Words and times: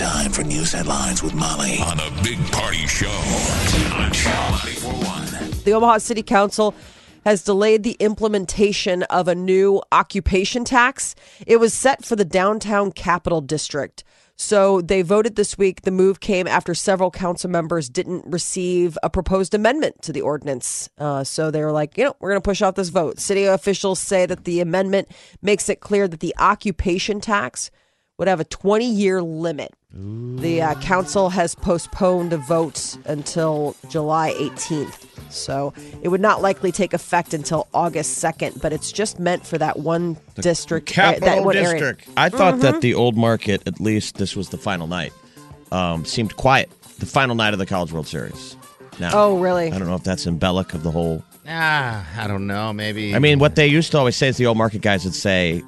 Time 0.00 0.32
for 0.32 0.42
news 0.42 0.72
headlines 0.72 1.22
with 1.22 1.34
Molly 1.34 1.78
on 1.80 2.00
a 2.00 2.22
big 2.22 2.38
party 2.52 2.86
show 2.86 3.06
on 3.06 4.10
Channel 4.10 4.52
941. 4.52 5.60
The 5.62 5.72
Omaha 5.74 5.98
City 5.98 6.22
Council 6.22 6.74
has 7.26 7.44
delayed 7.44 7.82
the 7.82 7.98
implementation 8.00 9.02
of 9.02 9.28
a 9.28 9.34
new 9.34 9.82
occupation 9.92 10.64
tax. 10.64 11.14
It 11.46 11.58
was 11.58 11.74
set 11.74 12.02
for 12.02 12.16
the 12.16 12.24
downtown 12.24 12.92
capital 12.92 13.42
district. 13.42 14.02
So 14.36 14.80
they 14.80 15.02
voted 15.02 15.36
this 15.36 15.58
week. 15.58 15.82
The 15.82 15.90
move 15.90 16.18
came 16.18 16.46
after 16.46 16.72
several 16.74 17.10
council 17.10 17.50
members 17.50 17.90
didn't 17.90 18.24
receive 18.24 18.96
a 19.02 19.10
proposed 19.10 19.52
amendment 19.52 20.00
to 20.00 20.14
the 20.14 20.22
ordinance. 20.22 20.88
Uh, 20.96 21.24
so 21.24 21.50
they 21.50 21.60
were 21.62 21.72
like, 21.72 21.98
you 21.98 22.04
know, 22.04 22.16
we're 22.20 22.30
going 22.30 22.40
to 22.40 22.48
push 22.48 22.62
off 22.62 22.74
this 22.74 22.88
vote. 22.88 23.18
City 23.18 23.44
officials 23.44 24.00
say 24.00 24.24
that 24.24 24.44
the 24.44 24.60
amendment 24.60 25.08
makes 25.42 25.68
it 25.68 25.80
clear 25.80 26.08
that 26.08 26.20
the 26.20 26.34
occupation 26.38 27.20
tax 27.20 27.70
would 28.20 28.28
have 28.28 28.38
a 28.38 28.44
20 28.44 28.84
year 28.84 29.22
limit. 29.22 29.72
The 29.92 30.60
uh, 30.62 30.74
council 30.82 31.30
has 31.30 31.54
postponed 31.54 32.34
a 32.34 32.36
vote 32.36 32.98
until 33.06 33.74
July 33.88 34.34
18th. 34.34 35.06
So 35.32 35.72
it 36.02 36.08
would 36.08 36.20
not 36.20 36.42
likely 36.42 36.70
take 36.70 36.92
effect 36.92 37.32
until 37.32 37.66
August 37.72 38.22
2nd, 38.22 38.60
but 38.60 38.74
it's 38.74 38.92
just 38.92 39.18
meant 39.18 39.46
for 39.46 39.56
that 39.56 39.78
one 39.78 40.18
district. 40.34 40.96
uh, 40.98 41.18
that 41.20 41.44
one 41.44 41.56
area. 41.56 41.70
District. 41.70 42.08
I 42.18 42.28
thought 42.28 42.60
that 42.60 42.82
the 42.82 42.92
old 42.92 43.16
market, 43.16 43.62
at 43.66 43.80
least 43.80 44.18
this 44.18 44.36
was 44.36 44.50
the 44.50 44.58
final 44.58 44.86
night, 44.86 45.14
um, 45.72 46.04
seemed 46.04 46.36
quiet. 46.36 46.70
The 46.98 47.06
final 47.06 47.34
night 47.34 47.54
of 47.54 47.58
the 47.58 47.66
College 47.66 47.90
World 47.90 48.06
Series. 48.06 48.54
Now, 48.98 49.12
Oh, 49.14 49.38
really? 49.38 49.72
I 49.72 49.78
don't 49.78 49.88
know 49.88 49.94
if 49.94 50.04
that's 50.04 50.24
symbolic 50.24 50.74
of 50.74 50.82
the 50.82 50.90
whole. 50.90 51.24
Ah, 51.48 52.06
I 52.22 52.26
don't 52.26 52.46
know. 52.46 52.70
Maybe. 52.74 53.14
I 53.14 53.18
mean, 53.18 53.38
what 53.38 53.56
they 53.56 53.66
used 53.66 53.92
to 53.92 53.98
always 53.98 54.14
say 54.14 54.28
is 54.28 54.36
the 54.36 54.44
old 54.46 54.58
market 54.58 54.82
guys 54.82 55.04
would 55.04 55.14
say, 55.14 55.62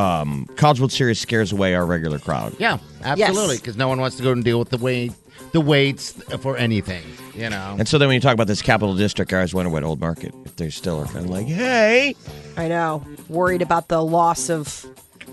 um, 0.00 0.46
College 0.56 0.80
World 0.80 0.92
Series 0.92 1.18
scares 1.20 1.52
away 1.52 1.74
our 1.74 1.84
regular 1.86 2.18
crowd. 2.18 2.54
Yeah, 2.58 2.78
absolutely. 3.02 3.56
Because 3.56 3.76
no 3.76 3.88
one 3.88 4.00
wants 4.00 4.16
to 4.16 4.22
go 4.22 4.32
and 4.32 4.42
deal 4.44 4.58
with 4.58 4.70
the 4.70 4.78
weight, 4.78 5.12
the 5.52 5.60
weights 5.60 6.12
for 6.40 6.56
anything. 6.56 7.02
You 7.34 7.50
know. 7.50 7.76
And 7.78 7.86
so 7.88 7.98
then 7.98 8.08
when 8.08 8.14
you 8.14 8.20
talk 8.20 8.34
about 8.34 8.46
this 8.46 8.62
capital 8.62 8.94
district, 8.94 9.32
I 9.32 9.36
always 9.36 9.54
wonder 9.54 9.70
what 9.70 9.82
old 9.84 10.00
market, 10.00 10.34
if 10.44 10.56
they 10.56 10.70
still 10.70 11.00
are 11.00 11.06
kind 11.06 11.24
of 11.24 11.30
like, 11.30 11.46
hey. 11.46 12.14
I 12.56 12.68
know. 12.68 13.04
Worried 13.28 13.62
about 13.62 13.88
the 13.88 14.02
loss 14.02 14.50
of. 14.50 14.86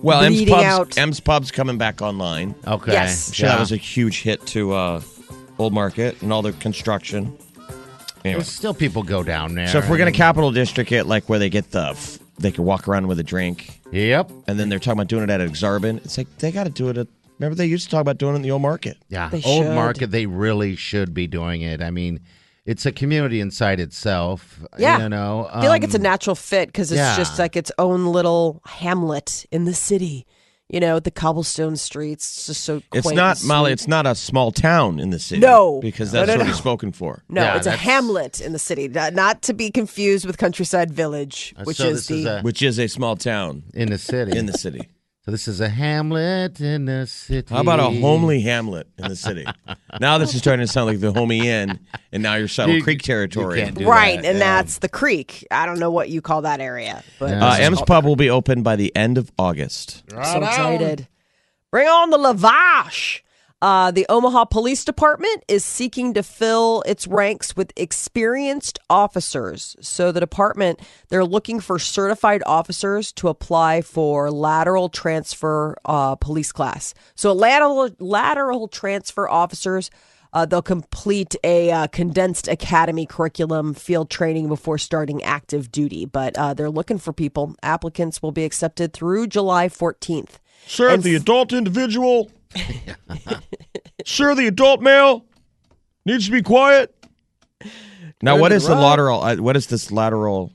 Well, 0.03 0.21
M's 0.21 0.35
Bleeding 0.37 0.53
Pub's, 0.53 0.65
out. 0.65 0.97
M's 0.97 1.19
Pub's 1.19 1.49
coming 1.51 1.77
back 1.79 2.01
online. 2.03 2.53
okay. 2.67 2.91
Yes. 2.91 3.29
I'm 3.29 3.33
sure 3.33 3.47
Yeah. 3.49 3.53
that 3.55 3.59
was 3.61 3.71
a 3.71 3.77
huge 3.77 4.21
hit 4.21 4.45
to 4.47 4.73
uh, 4.73 5.01
Old 5.57 5.73
Market 5.73 6.21
and 6.21 6.31
all 6.31 6.43
the 6.43 6.51
construction. 6.53 7.35
Anyway, 8.23 8.39
There's 8.39 8.47
still 8.49 8.73
people 8.75 9.01
go 9.03 9.23
down 9.23 9.55
there. 9.55 9.67
so 9.67 9.77
if 9.79 9.89
we're 9.89 9.97
gonna 9.97 10.11
capital 10.11 10.51
district 10.51 10.91
it, 10.91 11.05
like 11.05 11.27
where 11.29 11.39
they 11.39 11.49
get 11.49 11.71
the, 11.71 11.89
f- 11.89 12.16
they 12.39 12.51
can 12.51 12.63
walk 12.63 12.87
around 12.87 13.07
with 13.07 13.19
a 13.19 13.23
drink, 13.23 13.81
Yep. 13.91 14.31
and 14.47 14.59
then 14.59 14.69
they're 14.69 14.79
talking 14.79 14.99
about 14.99 15.07
doing 15.07 15.23
it 15.23 15.29
at 15.29 15.41
Aksarben. 15.41 15.97
It's 15.97 16.17
like 16.17 16.27
they 16.37 16.51
got 16.51 16.65
to 16.65 16.69
do 16.69 16.89
it 16.89 16.97
at. 16.97 17.07
Remember 17.39 17.55
they 17.55 17.67
used 17.67 17.85
to 17.85 17.91
talk 17.91 18.01
about 18.01 18.17
doing 18.17 18.33
it 18.33 18.37
in 18.37 18.41
the 18.41 18.51
Old 18.51 18.63
Market. 18.63 18.97
Yeah. 19.09 19.29
They 19.29 19.43
Old 19.43 19.65
should. 19.65 19.75
market, 19.75 20.11
they 20.11 20.25
really 20.25 20.75
should 20.75 21.13
be 21.13 21.27
doing 21.27 21.61
it. 21.61 21.81
I 21.83 21.91
mean, 21.91 22.19
it's 22.65 22.85
a 22.85 22.91
community 22.91 23.39
inside 23.41 23.79
itself. 23.79 24.59
Yeah. 24.77 25.03
You 25.03 25.09
know. 25.09 25.47
I 25.51 25.61
feel 25.61 25.69
like 25.69 25.83
it's 25.83 25.93
a 25.93 25.99
um, 25.99 26.03
natural 26.03 26.35
fit 26.35 26.67
because 26.67 26.91
it's 26.91 26.97
yeah. 26.97 27.15
just 27.15 27.37
like 27.37 27.55
its 27.55 27.71
own 27.77 28.07
little 28.07 28.61
hamlet 28.65 29.45
in 29.51 29.65
the 29.65 29.73
city. 29.75 30.25
You 30.69 30.81
know, 30.81 30.99
the 30.99 31.11
cobblestone 31.11 31.77
streets. 31.77 32.25
It's 32.27 32.45
just 32.47 32.63
so 32.63 32.81
It's 32.93 33.09
not 33.13 33.41
Molly. 33.45 33.69
sweet. 33.69 33.73
It's 33.73 33.87
not 33.87 34.05
a 34.05 34.13
small 34.15 34.51
town 34.51 34.99
in 34.99 35.11
the 35.11 35.19
city. 35.19 35.39
No. 35.39 35.79
because 35.79 36.11
No, 36.13 36.19
that's 36.25 36.27
no, 36.33 36.37
what 36.39 36.43
no. 36.43 36.49
it's 36.49 36.57
spoken 36.59 36.91
for. 36.91 37.23
No, 37.29 37.41
Yeah, 37.41 37.55
it's 37.55 37.67
a 37.67 37.71
hamlet 37.71 38.41
in 38.41 38.51
the 38.51 38.59
city, 38.59 38.89
not, 38.89 39.13
not 39.13 39.41
to 39.43 39.53
be 39.53 39.71
confused 39.71 40.25
with 40.25 40.37
Countryside 40.37 40.91
Village, 40.91 41.55
Uh, 41.57 41.63
which 41.63 41.77
so 41.77 41.87
is 41.87 42.07
the. 42.07 42.19
is 42.19 42.25
a- 42.25 42.41
Which 42.41 42.61
is 42.61 42.79
a 42.79 42.87
small 42.87 43.15
town 43.15 43.63
in 43.73 43.89
the 43.91 43.97
city. 43.97 44.37
in 44.37 44.45
the 44.45 44.57
city. 44.57 44.89
So 45.27 45.31
this 45.31 45.49
is 45.49 45.59
a 45.59 45.67
hamlet 45.67 46.61
in 46.61 46.85
the 46.85 47.05
city. 47.05 47.53
How 47.53 47.59
about 47.59 47.81
a 47.81 47.89
homely 47.99 48.39
hamlet 48.39 48.87
in 48.97 49.09
the 49.09 49.15
city? 49.17 49.45
now 49.99 50.17
this 50.17 50.33
is 50.33 50.39
starting 50.39 50.65
to 50.65 50.71
sound 50.71 50.87
like 50.87 51.01
the 51.01 51.11
homey 51.11 51.49
inn, 51.49 51.81
and 52.13 52.23
now 52.23 52.35
you're 52.35 52.47
Saddle 52.47 52.75
You- 52.75 52.81
Creek 52.81 53.01
you 53.01 53.13
territory. 53.13 53.59
can't 53.59 53.77
do 53.77 53.89
right, 53.89 54.21
that, 54.21 54.25
and 54.25 54.37
yeah. 54.37 54.55
that's 54.61 54.77
the 54.77 54.87
creek. 54.87 55.45
I 55.51 55.65
don't 55.65 55.79
know 55.79 55.91
what 55.91 56.07
you 56.07 56.21
call 56.21 56.43
that 56.43 56.61
area, 56.61 57.03
but 57.19 57.31
Yeah. 57.31 57.45
Uh, 57.45 57.57
M's 57.57 57.79
called 57.79 57.87
Pub 57.87 58.05
will 58.05 58.15
be 58.15 58.29
open 58.29 58.63
by 58.63 58.77
the 58.77 58.95
end 58.95 59.17
of 59.17 59.29
August. 59.37 60.05
So 60.09 60.17
excited. 60.17 61.09
Bring 61.71 61.89
on 61.89 62.09
the 62.09 62.17
lavash. 62.17 63.19
Uh, 63.59 63.89
the 63.89 64.05
Omaha 64.07 64.45
Police 64.45 64.85
Department 64.85 65.43
is 65.47 65.65
seeking 65.65 66.13
to 66.13 66.21
fill 66.21 66.83
its 66.85 67.07
ranks 67.07 67.55
with 67.55 67.73
experienced 67.75 68.77
officers. 68.87 69.75
So 69.81 70.11
the 70.11 70.19
department, 70.19 70.79
they're 71.09 71.25
looking 71.25 71.59
for 71.59 71.79
certified 71.79 72.43
officers 72.45 73.11
to 73.13 73.29
apply 73.29 73.81
for 73.81 74.29
lateral 74.29 74.89
transfer 74.89 75.75
uh, 75.85 76.15
police 76.15 76.51
class. 76.51 76.93
So 77.15 77.33
lateral 77.33 77.89
lateral 77.99 78.67
transfer 78.67 79.27
officers. 79.27 79.89
Uh, 80.33 80.45
they'll 80.45 80.61
complete 80.61 81.35
a 81.43 81.71
uh, 81.71 81.87
condensed 81.87 82.47
academy 82.47 83.07
curriculum 83.07 83.73
field 83.73 84.09
training 84.09 84.49
before 84.49 84.77
starting 84.77 85.23
active 85.23 85.71
duty, 85.71 86.05
but 86.05 86.37
uh, 86.37 86.53
they're 86.53 86.69
looking 86.69 86.99
for 86.99 87.11
people. 87.11 87.55
Applicants 87.63 88.21
will 88.21 88.33
be 88.33 88.43
accepted 88.43 88.93
through 88.93 89.25
July 89.25 89.67
14th. 89.67 90.33
Sir, 90.67 90.89
And 90.89 91.01
the 91.01 91.15
adult 91.15 91.53
individual. 91.53 92.29
Sir, 94.05 94.35
the 94.35 94.47
adult 94.47 94.81
male 94.81 95.25
needs 96.05 96.25
to 96.25 96.31
be 96.31 96.41
quiet. 96.41 96.93
Now, 98.21 98.37
what 98.37 98.51
is 98.51 98.67
the 98.67 98.75
the 98.75 98.81
lateral? 98.81 99.21
Uh, 99.21 99.35
what 99.37 99.55
is 99.55 99.67
this 99.67 99.91
lateral? 99.91 100.53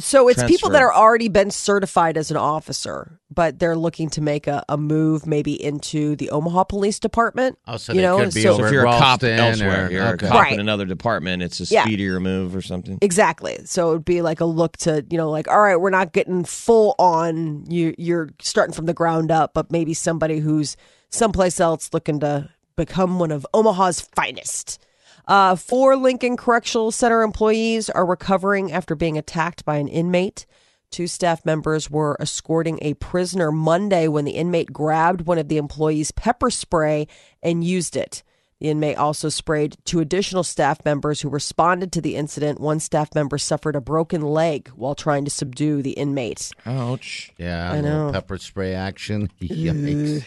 So 0.00 0.28
it's 0.28 0.42
people 0.44 0.70
that 0.70 0.80
Transfer. 0.80 0.92
are 0.98 1.02
already 1.04 1.28
been 1.28 1.50
certified 1.50 2.16
as 2.16 2.30
an 2.30 2.36
officer, 2.36 3.20
but 3.32 3.58
they're 3.58 3.76
looking 3.76 4.10
to 4.10 4.20
make 4.20 4.46
a, 4.46 4.64
a 4.68 4.76
move 4.76 5.26
maybe 5.26 5.62
into 5.62 6.16
the 6.16 6.30
Omaha 6.30 6.64
Police 6.64 6.98
Department. 6.98 7.58
Oh, 7.66 7.76
so 7.76 7.92
you 7.92 8.00
they 8.00 8.06
know, 8.06 8.18
could 8.18 8.34
be 8.34 8.42
so- 8.42 8.56
So 8.58 8.64
if 8.64 8.72
you're 8.72 8.86
a 8.86 8.90
cop 8.90 9.22
elsewhere, 9.22 9.86
or- 9.86 9.90
you're 9.90 10.06
okay. 10.14 10.26
a 10.26 10.28
cop 10.30 10.40
Right. 10.40 10.52
in 10.54 10.60
another 10.60 10.84
department. 10.86 11.42
It's 11.42 11.60
a 11.60 11.64
Yeah. 11.64 11.84
speedier 11.84 12.18
move 12.20 12.56
or 12.56 12.62
something. 12.62 12.98
Exactly. 13.02 13.58
So 13.64 13.90
it 13.90 13.92
would 13.92 14.04
be 14.04 14.22
like 14.22 14.40
a 14.40 14.44
look 14.46 14.76
to, 14.78 15.04
you 15.10 15.16
know, 15.18 15.30
like, 15.30 15.48
all 15.48 15.60
right, 15.60 15.76
we're 15.76 15.90
not 15.90 16.12
getting 16.12 16.44
full 16.44 16.94
on 16.98 17.64
you 17.70 17.94
you're 17.98 18.30
starting 18.40 18.74
from 18.74 18.86
the 18.86 18.94
ground 18.94 19.30
up, 19.30 19.52
but 19.54 19.70
maybe 19.70 19.94
somebody 19.94 20.38
who's 20.40 20.76
someplace 21.10 21.60
else 21.60 21.90
looking 21.92 22.20
to 22.20 22.48
become 22.76 23.18
one 23.18 23.30
of 23.30 23.46
Omaha's 23.52 24.00
finest. 24.00 24.78
Uh, 25.26 25.54
four 25.56 25.96
Lincoln 25.96 26.36
Correctional 26.36 26.90
Center 26.90 27.22
employees 27.22 27.88
are 27.90 28.06
recovering 28.06 28.72
after 28.72 28.94
being 28.94 29.16
attacked 29.18 29.64
by 29.64 29.76
an 29.76 29.88
inmate. 29.88 30.46
Two 30.90 31.06
staff 31.06 31.44
members 31.44 31.88
were 31.88 32.16
escorting 32.20 32.78
a 32.82 32.94
prisoner 32.94 33.52
Monday 33.52 34.08
when 34.08 34.24
the 34.24 34.32
inmate 34.32 34.72
grabbed 34.72 35.22
one 35.22 35.38
of 35.38 35.48
the 35.48 35.56
employees' 35.56 36.10
pepper 36.10 36.50
spray 36.50 37.06
and 37.42 37.62
used 37.62 37.96
it. 37.96 38.24
The 38.60 38.68
inmate 38.68 38.98
also 38.98 39.30
sprayed 39.30 39.76
two 39.84 40.00
additional 40.00 40.42
staff 40.42 40.84
members 40.84 41.20
who 41.22 41.30
responded 41.30 41.92
to 41.92 42.00
the 42.00 42.16
incident. 42.16 42.60
One 42.60 42.78
staff 42.78 43.14
member 43.14 43.38
suffered 43.38 43.74
a 43.74 43.80
broken 43.80 44.20
leg 44.20 44.68
while 44.74 44.94
trying 44.94 45.24
to 45.24 45.30
subdue 45.30 45.80
the 45.80 45.92
inmate. 45.92 46.50
Ouch. 46.66 47.32
Yeah, 47.38 47.70
I 47.70 47.76
a 47.76 47.82
little 47.82 48.06
know. 48.06 48.12
pepper 48.12 48.36
spray 48.36 48.74
action. 48.74 49.30
Yikes. 49.40 50.26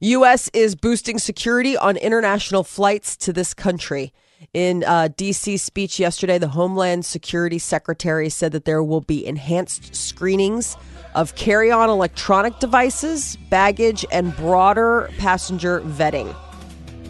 U.S. 0.00 0.48
is 0.54 0.74
boosting 0.74 1.18
security 1.18 1.76
on 1.76 1.96
international 1.96 2.64
flights 2.64 3.16
to 3.18 3.32
this 3.32 3.52
country. 3.52 4.12
In 4.52 4.84
uh, 4.84 5.08
D.C. 5.16 5.56
speech 5.56 5.98
yesterday, 5.98 6.38
the 6.38 6.48
Homeland 6.48 7.04
Security 7.04 7.58
Secretary 7.58 8.28
said 8.28 8.52
that 8.52 8.64
there 8.64 8.82
will 8.82 9.00
be 9.00 9.26
enhanced 9.26 9.94
screenings 9.94 10.76
of 11.14 11.34
carry-on 11.34 11.88
electronic 11.88 12.58
devices, 12.58 13.36
baggage, 13.48 14.04
and 14.12 14.36
broader 14.36 15.10
passenger 15.18 15.80
vetting. 15.82 16.34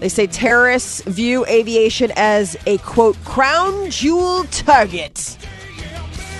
They 0.00 0.08
say 0.08 0.26
terrorists 0.26 1.02
view 1.02 1.46
aviation 1.46 2.12
as 2.16 2.56
a 2.66 2.78
quote 2.78 3.16
crown 3.24 3.90
jewel 3.90 4.44
target 4.44 5.38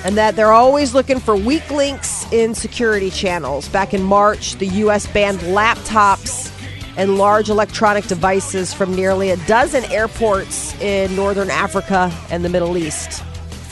and 0.05 0.19
that 0.19 0.37
they're 0.37 0.53
always 0.53 0.93
looking 0.93 1.19
for 1.19 1.35
weak 1.35 1.69
links 1.71 2.31
in 2.31 2.55
security 2.55 3.11
channels. 3.11 3.69
Back 3.71 3.95
in 3.95 4.03
March, 4.03 4.57
the 4.57 4.67
U.S. 4.67 5.07
banned 5.07 5.39
laptops 5.41 6.54
and 6.97 7.19
large 7.19 7.49
electronic 7.49 8.07
devices 8.07 8.73
from 8.73 8.95
nearly 8.95 9.31
a 9.31 9.37
dozen 9.47 9.85
airports 9.93 10.79
in 10.81 11.15
northern 11.17 11.51
Africa 11.51 12.13
and 12.31 12.45
the 12.45 12.49
Middle 12.49 12.77
East. 12.77 13.23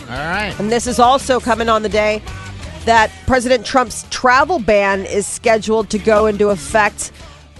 All 0.02 0.16
right. 0.16 0.54
And 0.58 0.70
this 0.70 0.86
is 0.86 0.98
also 0.98 1.40
coming 1.40 1.68
on 1.68 1.82
the 1.82 1.88
day 1.88 2.22
that 2.84 3.12
President 3.26 3.64
Trump's 3.64 4.04
travel 4.10 4.58
ban 4.58 5.04
is 5.04 5.26
scheduled 5.26 5.90
to 5.90 5.98
go 5.98 6.26
into 6.26 6.50
effect 6.50 7.12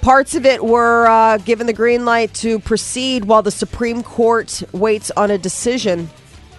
Parts 0.02 0.34
of 0.34 0.44
it 0.44 0.64
were 0.64 1.06
uh, 1.06 1.38
given 1.38 1.68
the 1.68 1.72
green 1.72 2.04
light 2.04 2.34
to 2.34 2.58
proceed 2.58 3.24
while 3.24 3.40
the 3.40 3.52
Supreme 3.52 4.02
Court 4.02 4.60
waits 4.72 5.12
on 5.12 5.30
a 5.30 5.38
decision. 5.38 6.10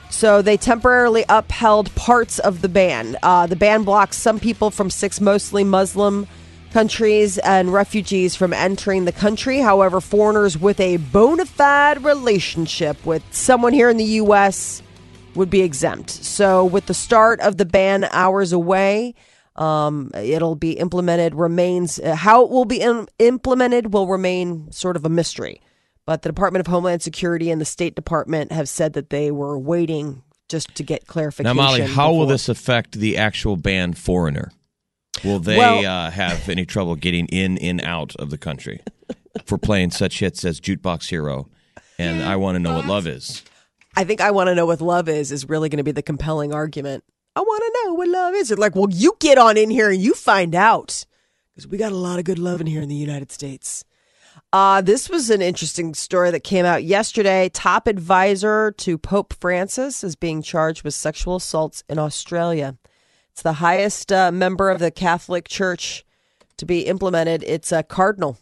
So 0.10 0.42
they 0.42 0.56
temporarily 0.56 1.26
upheld 1.28 1.94
parts 1.94 2.40
of 2.40 2.62
the 2.62 2.70
ban. 2.70 3.18
Uh, 3.22 3.46
the 3.46 3.58
ban 3.58 3.84
blocks 3.84 4.16
some 4.16 4.40
people 4.40 4.72
from 4.72 4.90
six 4.90 5.20
mostly 5.20 5.66
Muslim 5.66 6.26
countries 6.74 7.38
and 7.38 7.72
refugees 7.72 8.36
from 8.36 8.52
entering 8.52 9.06
the 9.06 9.12
country. 9.12 9.60
However, 9.60 10.02
foreigners 10.02 10.58
with 10.58 10.80
a 10.80 10.98
bona 10.98 11.46
fide 11.46 12.04
relationship 12.04 13.06
with 13.06 13.24
someone 13.31 13.74
here 13.74 13.90
in 13.90 13.98
the 13.98 14.04
U.S. 14.04 14.81
would 15.36 15.52
be 15.52 15.62
exempt. 15.62 16.10
So, 16.10 16.66
with 16.66 16.88
the 16.88 16.96
start 16.96 17.40
of 17.42 17.58
the 17.58 17.66
ban 17.66 18.06
hours 18.06 18.52
away, 18.52 19.14
um, 19.56 20.12
it'll 20.16 20.56
be 20.56 20.72
implemented. 20.72 21.36
Remains 21.36 22.00
uh, 22.00 22.16
how 22.16 22.44
it 22.44 22.50
will 22.50 22.66
be 22.66 22.81
im- 22.81 23.08
implemented 23.19 23.94
will 23.94 24.08
remain 24.08 24.72
sort 24.72 24.96
of 24.96 25.06
a 25.06 25.10
mystery. 25.10 25.62
But 26.06 26.24
the 26.24 26.30
Department 26.30 26.62
of 26.62 26.68
Homeland 26.68 27.02
Security 27.02 27.50
and 27.52 27.62
the 27.62 27.66
State 27.66 27.96
Department 27.96 28.52
have 28.52 28.68
said 28.68 28.94
that 28.94 29.10
they 29.10 29.31
were 29.31 29.58
waiting 29.58 30.24
just 30.50 30.74
to 30.76 30.84
get 30.84 31.08
clarification. 31.08 31.56
Now. 31.56 31.64
Molly, 31.64 31.81
how 31.81 32.12
will 32.12 32.26
this 32.26 32.50
affect 32.50 32.94
the 32.94 33.18
actual 33.18 33.58
banned 33.58 33.98
foreigner? 33.98 34.52
Will 35.24 35.40
they 35.40 35.58
Well- 35.58 35.86
uh, 35.86 36.12
have 36.12 36.48
any 36.50 36.66
trouble 36.66 36.96
getting 36.96 37.28
in 37.28 37.58
and 37.60 37.81
out 37.81 38.16
of 38.18 38.30
the 38.30 38.38
country 38.38 38.81
for 39.46 39.58
playing 39.58 39.92
such 39.92 40.20
hits 40.20 40.44
as 40.46 40.60
Jukebox 40.60 41.10
Hero 41.10 41.50
and 41.98 42.24
I 42.24 42.36
Want 42.36 42.56
to 42.56 42.60
Know 42.60 42.75
What 42.75 42.86
Love 42.88 43.08
Is? 43.08 43.44
I 43.96 44.04
think 44.04 44.22
I 44.22 44.31
want 44.31 44.48
to 44.48 44.56
know 44.56 44.66
what 44.66 44.81
love 44.81 45.08
is 45.08 45.31
is 45.31 45.48
really 45.48 45.70
going 45.70 45.78
to 45.78 45.84
be 45.84 45.92
the 45.92 46.02
compelling 46.02 46.52
argument. 46.54 47.04
I 47.36 47.42
want 47.42 47.62
to 47.64 47.80
know 47.86 47.94
what 47.94 48.08
love 48.08 48.34
is. 48.34 48.50
It's 48.52 48.60
like, 48.60 48.75
well, 48.75 48.90
you 48.90 49.16
get 49.20 49.38
on 49.38 49.56
in 49.56 49.70
here 49.70 49.92
and 49.92 50.02
you 50.02 50.14
find 50.16 50.56
out 50.56 51.06
because 51.54 51.68
we 51.68 51.78
got 51.78 51.92
a 51.92 51.96
lot 51.96 52.18
of 52.18 52.26
good 52.26 52.40
love 52.40 52.60
in 52.60 52.68
here 52.68 52.81
in 52.81 52.90
the 52.90 52.96
United 52.96 53.31
States. 53.31 53.84
Uh, 54.52 54.81
this 54.81 55.10
was 55.10 55.30
an 55.30 55.42
interesting 55.44 55.94
story 55.94 56.31
that 56.31 56.40
came 56.44 56.66
out 56.66 56.84
yesterday. 56.84 57.50
Top 57.50 57.88
advisor 57.88 58.72
to 58.72 58.98
Pope 58.98 59.34
Francis 59.40 60.04
is 60.04 60.16
being 60.16 60.42
charged 60.42 60.84
with 60.84 60.94
sexual 60.96 61.36
assaults 61.36 61.84
in 61.88 62.00
Australia. 62.00 62.78
It's 63.33 63.41
the 63.41 63.53
highest 63.53 64.12
uh, 64.12 64.31
member 64.31 64.69
of 64.69 64.77
the 64.77 64.91
Catholic 64.91 65.47
Church 65.47 66.06
to 66.57 66.68
be 66.68 66.81
implemented. 66.81 67.44
It's 67.47 67.71
a 67.71 67.81
cardinal. 67.81 68.38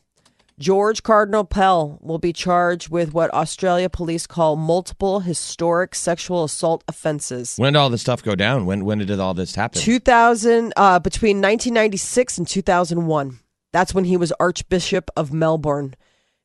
George 0.59 1.01
Cardinal 1.01 1.45
Pell 1.45 1.97
will 2.01 2.19
be 2.19 2.33
charged 2.33 2.89
with 2.89 3.13
what 3.13 3.33
Australia 3.33 3.89
police 3.89 4.27
call 4.27 4.57
multiple 4.57 5.21
historic 5.21 5.95
sexual 5.95 6.43
assault 6.43 6.83
offenses. 6.89 7.55
When 7.55 7.71
did 7.71 7.79
all 7.79 7.89
this 7.89 8.01
stuff 8.01 8.21
go 8.21 8.35
down? 8.35 8.65
When 8.65 8.83
when 8.83 8.99
did 8.99 9.17
all 9.17 9.33
this 9.33 9.55
happen? 9.55 9.81
2000 9.81 10.73
uh, 10.75 10.99
between 10.99 11.38
1996 11.38 12.38
and 12.39 12.47
2001. 12.47 13.39
That's 13.71 13.93
when 13.93 14.03
he 14.03 14.17
was 14.17 14.33
Archbishop 14.41 15.09
of 15.15 15.31
Melbourne. 15.31 15.95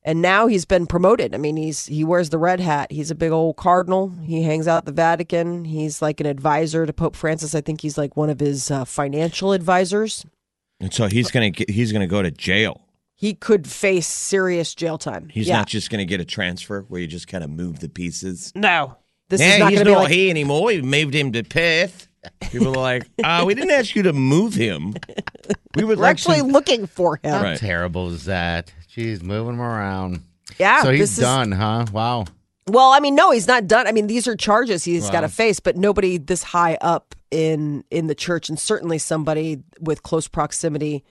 And 0.06 0.22
now 0.22 0.46
he's 0.46 0.64
been 0.64 0.86
promoted. 0.86 1.34
I 1.34 1.38
mean, 1.38 1.56
he's 1.56 1.86
he 1.86 2.04
wears 2.04 2.30
the 2.30 2.38
red 2.38 2.60
hat. 2.60 2.92
He's 2.92 3.10
a 3.10 3.14
big 3.14 3.32
old 3.32 3.56
cardinal. 3.56 4.10
He 4.22 4.42
hangs 4.44 4.68
out 4.68 4.78
at 4.78 4.84
the 4.86 4.92
Vatican. 4.92 5.64
He's 5.64 6.00
like 6.00 6.20
an 6.20 6.26
advisor 6.26 6.86
to 6.86 6.92
Pope 6.92 7.16
Francis. 7.16 7.54
I 7.56 7.60
think 7.60 7.80
he's 7.80 7.98
like 7.98 8.16
one 8.16 8.30
of 8.30 8.38
his 8.38 8.70
uh, 8.70 8.84
financial 8.84 9.52
advisors. 9.52 10.24
And 10.80 10.94
so 10.94 11.08
he's 11.08 11.30
gonna 11.32 11.50
get, 11.50 11.68
he's 11.70 11.90
gonna 11.92 12.06
go 12.06 12.22
to 12.22 12.30
jail. 12.30 12.82
He 13.16 13.34
could 13.34 13.66
face 13.66 14.06
serious 14.06 14.74
jail 14.76 14.96
time. 14.96 15.28
He's 15.28 15.48
Yeah. 15.48 15.56
not 15.58 15.66
just 15.66 15.90
gonna 15.90 16.04
get 16.04 16.20
a 16.20 16.24
transfer 16.24 16.82
where 16.88 17.00
you 17.00 17.06
just 17.08 17.26
kind 17.26 17.42
of 17.42 17.50
move 17.50 17.80
the 17.80 17.88
pieces. 17.88 18.52
No. 18.54 18.96
This 19.28 19.40
yeah, 19.40 19.54
is 19.54 19.58
not 19.58 19.70
he's 19.70 19.78
going 19.78 19.86
to 19.86 19.90
be 19.90 19.94
not 19.94 20.02
like 20.04 20.12
here 20.12 20.30
anymore. 20.30 20.66
We 20.66 20.82
moved 20.82 21.12
him 21.12 21.32
to 21.32 21.42
Perth. 21.42 22.06
People 22.52 22.68
are 22.68 22.80
like, 22.80 23.08
uh, 23.24 23.42
we 23.46 23.56
didn't 23.56 23.72
ask 23.72 23.96
you 23.96 24.04
to 24.04 24.12
move 24.12 24.54
him. 24.54 24.94
We 25.74 25.84
would 25.84 25.98
we're 25.98 26.04
like 26.04 26.12
actually 26.12 26.38
some- 26.38 26.48
looking 26.52 26.86
for 26.86 27.16
him. 27.16 27.32
How 27.32 27.42
Right. 27.42 27.58
terrible 27.58 28.08
is 28.10 28.24
that? 28.26 28.72
Jeez, 28.96 29.22
moving 29.22 29.54
him 29.54 29.60
around. 29.60 30.22
Yeah, 30.58 30.82
so 30.82 30.90
he's 30.90 31.12
is- 31.12 31.18
done, 31.18 31.52
huh? 31.52 31.86
Wow. 31.92 32.24
Well, 32.68 32.90
I 32.92 32.98
mean, 32.98 33.14
no, 33.14 33.30
he's 33.30 33.46
not 33.46 33.68
done. 33.68 33.86
I 33.86 33.92
mean, 33.92 34.08
these 34.08 34.26
are 34.26 34.34
charges 34.34 34.82
he's 34.82 35.08
got 35.08 35.20
to 35.20 35.28
face, 35.28 35.60
but 35.60 35.76
nobody 35.76 36.18
this 36.18 36.42
high 36.42 36.76
up 36.80 37.14
in 37.30 37.84
in 37.90 38.08
the 38.08 38.14
church, 38.14 38.48
and 38.48 38.58
certainly 38.58 38.98
somebody 38.98 39.62
with 39.78 40.02
close 40.02 40.26
proximity 40.26 41.04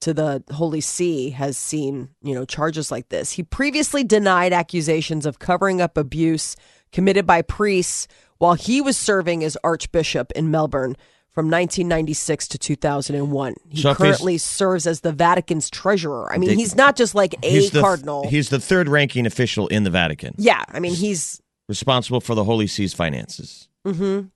to 0.00 0.12
the 0.12 0.42
Holy 0.50 0.82
See 0.82 1.30
has 1.30 1.56
seen 1.56 2.10
you 2.22 2.34
know 2.34 2.44
charges 2.44 2.90
like 2.90 3.08
this. 3.08 3.32
He 3.32 3.42
previously 3.42 4.04
denied 4.04 4.52
accusations 4.52 5.24
of 5.24 5.38
covering 5.38 5.80
up 5.80 5.96
abuse 5.96 6.56
committed 6.92 7.26
by 7.26 7.40
priests 7.42 8.06
while 8.38 8.54
he 8.54 8.80
was 8.80 8.96
serving 8.96 9.42
as 9.44 9.56
Archbishop 9.64 10.30
in 10.32 10.50
Melbourne. 10.50 10.96
From 11.38 11.46
1996 11.50 12.48
to 12.48 12.58
2001. 12.58 13.54
He 13.68 13.80
So 13.80 13.90
if 13.90 13.96
he's- 13.98 14.06
currently 14.08 14.38
serves 14.38 14.88
as 14.88 15.02
the 15.02 15.12
Vatican's 15.12 15.70
treasurer. 15.70 16.32
I 16.32 16.36
mean, 16.36 16.48
They- 16.50 16.56
he's 16.56 16.74
not 16.74 16.96
just 16.96 17.14
like 17.14 17.36
a 17.44 17.48
he's 17.48 17.70
the, 17.70 17.80
cardinal. 17.80 18.26
He's 18.28 18.48
the 18.48 18.58
third 18.58 18.88
ranking 18.88 19.24
official 19.24 19.68
in 19.68 19.84
the 19.84 19.90
Vatican, 19.90 20.34
yeah, 20.36 20.64
I 20.66 20.80
mean, 20.80 20.94
he's 20.94 21.40
responsible 21.68 22.20
for 22.20 22.34
the 22.34 22.42
Holy 22.42 22.66
See's 22.66 22.92
finances. 22.92 23.68
Mm-hmm. 23.86 24.26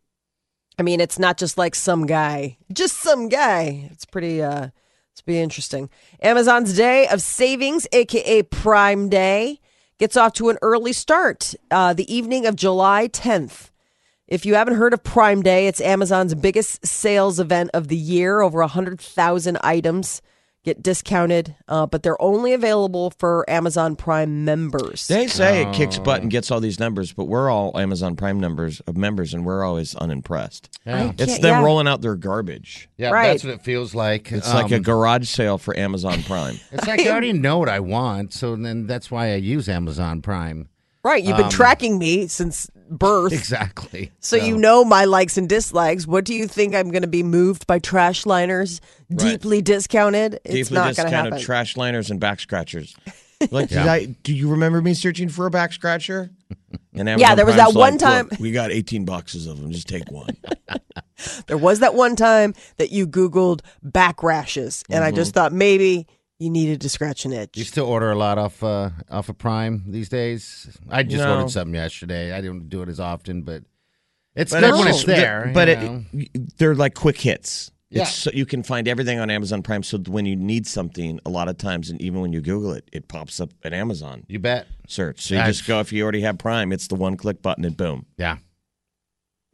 I 0.79 0.83
mean, 0.85 1.01
it's 1.01 1.19
not 1.19 1.39
just 1.39 1.59
like 1.59 1.75
some 1.75 2.07
guy, 2.07 2.57
just 2.73 2.99
some 3.03 3.29
guy. 3.29 3.89
It's 3.91 4.05
pretty, 4.05 4.41
uh, 4.41 4.69
it's 5.11 5.23
pretty 5.23 5.41
interesting. 5.41 5.91
Amazon's 6.23 6.77
Day 6.77 7.09
of 7.09 7.21
Savings, 7.21 7.89
aka 7.91 8.45
Prime 8.45 9.09
Day, 9.09 9.59
gets 9.99 10.17
off 10.17 10.35
to 10.35 10.51
an 10.51 10.59
early 10.63 10.93
start. 10.93 11.57
Uh, 11.69 11.95
the 11.95 12.07
evening 12.15 12.47
of 12.47 12.55
July 12.55 13.09
10th. 13.09 13.71
If 14.33 14.47
you 14.47 14.55
haven't 14.55 14.77
heard 14.77 14.95
of 14.95 15.05
Prime 15.05 15.43
Day, 15.43 15.67
it's 15.67 15.79
Amazon's 15.79 16.35
biggest 16.35 16.87
sales 16.87 17.39
event 17.39 17.69
of 17.75 17.89
the 17.89 17.97
year. 17.99 18.41
Over 18.41 18.61
100,000 18.61 19.59
items 19.63 20.23
get 20.65 20.83
discounted, 20.83 21.55
uh, 21.69 21.85
but 21.85 22.03
they're 22.03 22.21
only 22.23 22.55
available 22.55 23.11
for 23.19 23.45
Amazon 23.51 23.95
Prime 23.95 24.47
members. 24.47 25.07
They 25.07 25.27
say 25.27 25.61
it 25.61 25.75
kicks 25.75 25.99
butt 25.99 26.23
and 26.23 26.31
gets 26.31 26.51
all 26.51 26.61
these 26.61 26.81
numbers, 26.81 27.13
but 27.13 27.27
we're 27.27 27.51
all 27.51 27.77
Amazon 27.77 28.17
Prime 28.17 28.41
numbers 28.41 28.81
of 28.87 28.97
members, 28.97 29.35
and 29.35 29.45
we're 29.45 29.65
always 29.65 29.95
unimpressed. 29.97 30.79
Yeah. 30.87 31.13
It's 31.19 31.39
them 31.41 31.61
yeah. 31.61 31.63
rolling 31.63 31.87
out 31.87 32.01
their 32.01 32.17
garbage. 32.17 32.89
Yeah, 32.97 33.11
Right. 33.11 33.33
that's 33.33 33.45
what 33.45 33.53
it 33.53 33.61
feels 33.61 33.95
like. 33.95 34.33
It's 34.33 34.55
like 34.55 34.73
a 34.73 34.77
Um, 34.77 34.83
garage 34.83 35.29
sale 35.29 35.59
for 35.59 35.77
Amazon 35.77 36.23
Prime. 36.23 36.59
It's 36.73 36.87
like 36.87 37.01
I 37.01 37.11
already 37.11 37.35
know 37.35 37.59
what 37.59 37.69
I 37.69 37.81
want, 37.81 38.33
so 38.33 38.57
then 38.57 38.87
that's 38.87 39.11
why 39.11 39.33
I 39.33 39.37
use 39.37 39.69
Amazon 39.69 40.23
Prime. 40.23 40.69
Right. 41.05 41.23
You've 41.25 41.37
been 41.37 41.51
tracking 41.51 41.99
me 41.99 42.29
since 42.29 42.71
birth. 42.91 43.33
Exactly. 43.33 44.13
So 44.21 44.37
you 44.37 44.57
know 44.57 44.85
my 44.85 45.05
likes 45.05 45.37
and 45.37 45.49
dislikes. 45.49 46.07
What 46.07 46.25
do 46.25 46.35
you 46.35 46.47
think 46.47 46.75
I'm 46.75 46.91
going 46.91 47.03
to 47.03 47.09
be 47.09 47.23
moved 47.23 47.67
by 47.67 47.79
trash 47.81 48.25
liners, 48.27 48.81
deeply 49.15 49.63
discounted? 49.63 50.35
It's 50.45 50.55
Deeply 50.55 50.75
not 50.77 50.83
going 50.85 50.95
to 50.95 51.03
discounted 51.03 51.33
happen. 51.33 51.45
trash 51.45 51.77
liners 51.77 52.11
and 52.11 52.21
back 52.21 52.41
scratchers. 52.41 52.95
Like, 53.51 53.71
did 53.71 53.85
Yeah. 53.85 53.93
I? 53.93 54.05
Do 54.23 54.33
you 54.33 54.49
remember 54.51 54.81
me 54.81 54.95
searching 54.95 55.29
for 55.29 55.47
a 55.47 55.51
back 55.51 55.73
scratcher? 55.73 56.31
And 56.95 57.09
Yeah, 57.19 57.35
there 57.35 57.45
was 57.45 57.57
Prime's 57.57 57.73
that 57.75 57.77
one 57.77 57.93
like, 57.95 58.01
time- 58.01 58.31
we 58.39 58.53
got 58.53 58.71
18 58.71 59.05
boxes 59.05 59.49
of 59.49 59.61
them. 59.61 59.73
Just 59.73 59.89
take 59.89 60.09
one. 60.13 60.37
there 61.49 61.59
was 61.59 61.81
that 61.81 61.97
one 61.97 62.15
time 62.15 62.55
that 62.77 62.93
you 62.93 63.05
Googled 63.09 63.63
back 63.83 64.23
rashes, 64.23 64.85
and 64.89 65.03
I 65.03 65.09
Mm-hmm. 65.09 65.17
just 65.17 65.35
thought 65.35 65.53
maybe 65.53 66.07
you 66.43 66.51
needed 66.51 66.81
to 66.83 66.89
scratch 66.89 67.25
an 67.25 67.33
itch. 67.33 67.57
You 67.57 67.65
still 67.65 67.87
order 67.87 68.11
a 68.11 68.17
lot 68.17 68.39
off 68.39 68.63
uh, 68.63 68.91
off 69.11 69.29
of 69.29 69.39
Prime 69.39 69.85
these 69.87 70.09
days? 70.09 70.77
I 70.91 71.03
just 71.03 71.23
No. 71.25 71.37
ordered 71.37 71.51
something 71.51 71.75
yesterday. 71.75 72.33
I 72.33 72.41
don't 72.41 72.69
do 72.69 72.83
it 72.83 72.89
as 72.89 73.01
often, 73.01 73.43
but 73.43 73.63
it's 74.35 74.53
But 74.53 74.61
good 74.61 74.73
when 74.73 74.81
it's- 74.89 74.97
it's 74.97 75.05
there. 75.05 75.51
But 75.55 75.69
you 75.69 76.05
it, 76.13 76.59
they're 76.59 76.75
like 76.75 76.95
quick 76.95 77.19
hits. 77.21 77.71
Yeah. 77.91 78.03
It's 78.03 78.15
so 78.15 78.31
you 78.33 78.47
can 78.47 78.63
find 78.63 78.89
everything 78.89 79.19
on 79.21 79.29
Amazon 79.29 79.63
Prime. 79.63 79.83
So 79.83 79.99
when 79.99 80.25
you 80.25 80.35
need 80.35 80.67
something, 80.67 81.21
a 81.27 81.29
lot 81.29 81.49
of 81.49 81.59
times, 81.59 81.91
and 81.91 82.01
even 82.01 82.23
when 82.23 82.33
you 82.33 82.41
Google 82.41 82.73
it, 82.73 82.89
it 82.91 83.07
pops 83.07 83.39
up 83.39 83.51
an 83.65 83.75
Amazon 83.75 84.25
you 84.29 84.39
bet. 84.39 84.67
search. 84.89 85.21
So 85.21 85.35
you 85.35 85.41
I've- 85.41 85.51
just 85.51 85.67
go 85.67 85.79
if 85.81 85.93
you 85.93 86.03
already 86.03 86.23
have 86.23 86.39
Prime, 86.39 86.73
it's 86.73 86.87
the 86.87 86.95
one 86.95 87.17
click 87.19 87.43
button 87.43 87.65
and 87.67 87.77
boom. 87.77 88.07
Yeah. 88.17 88.39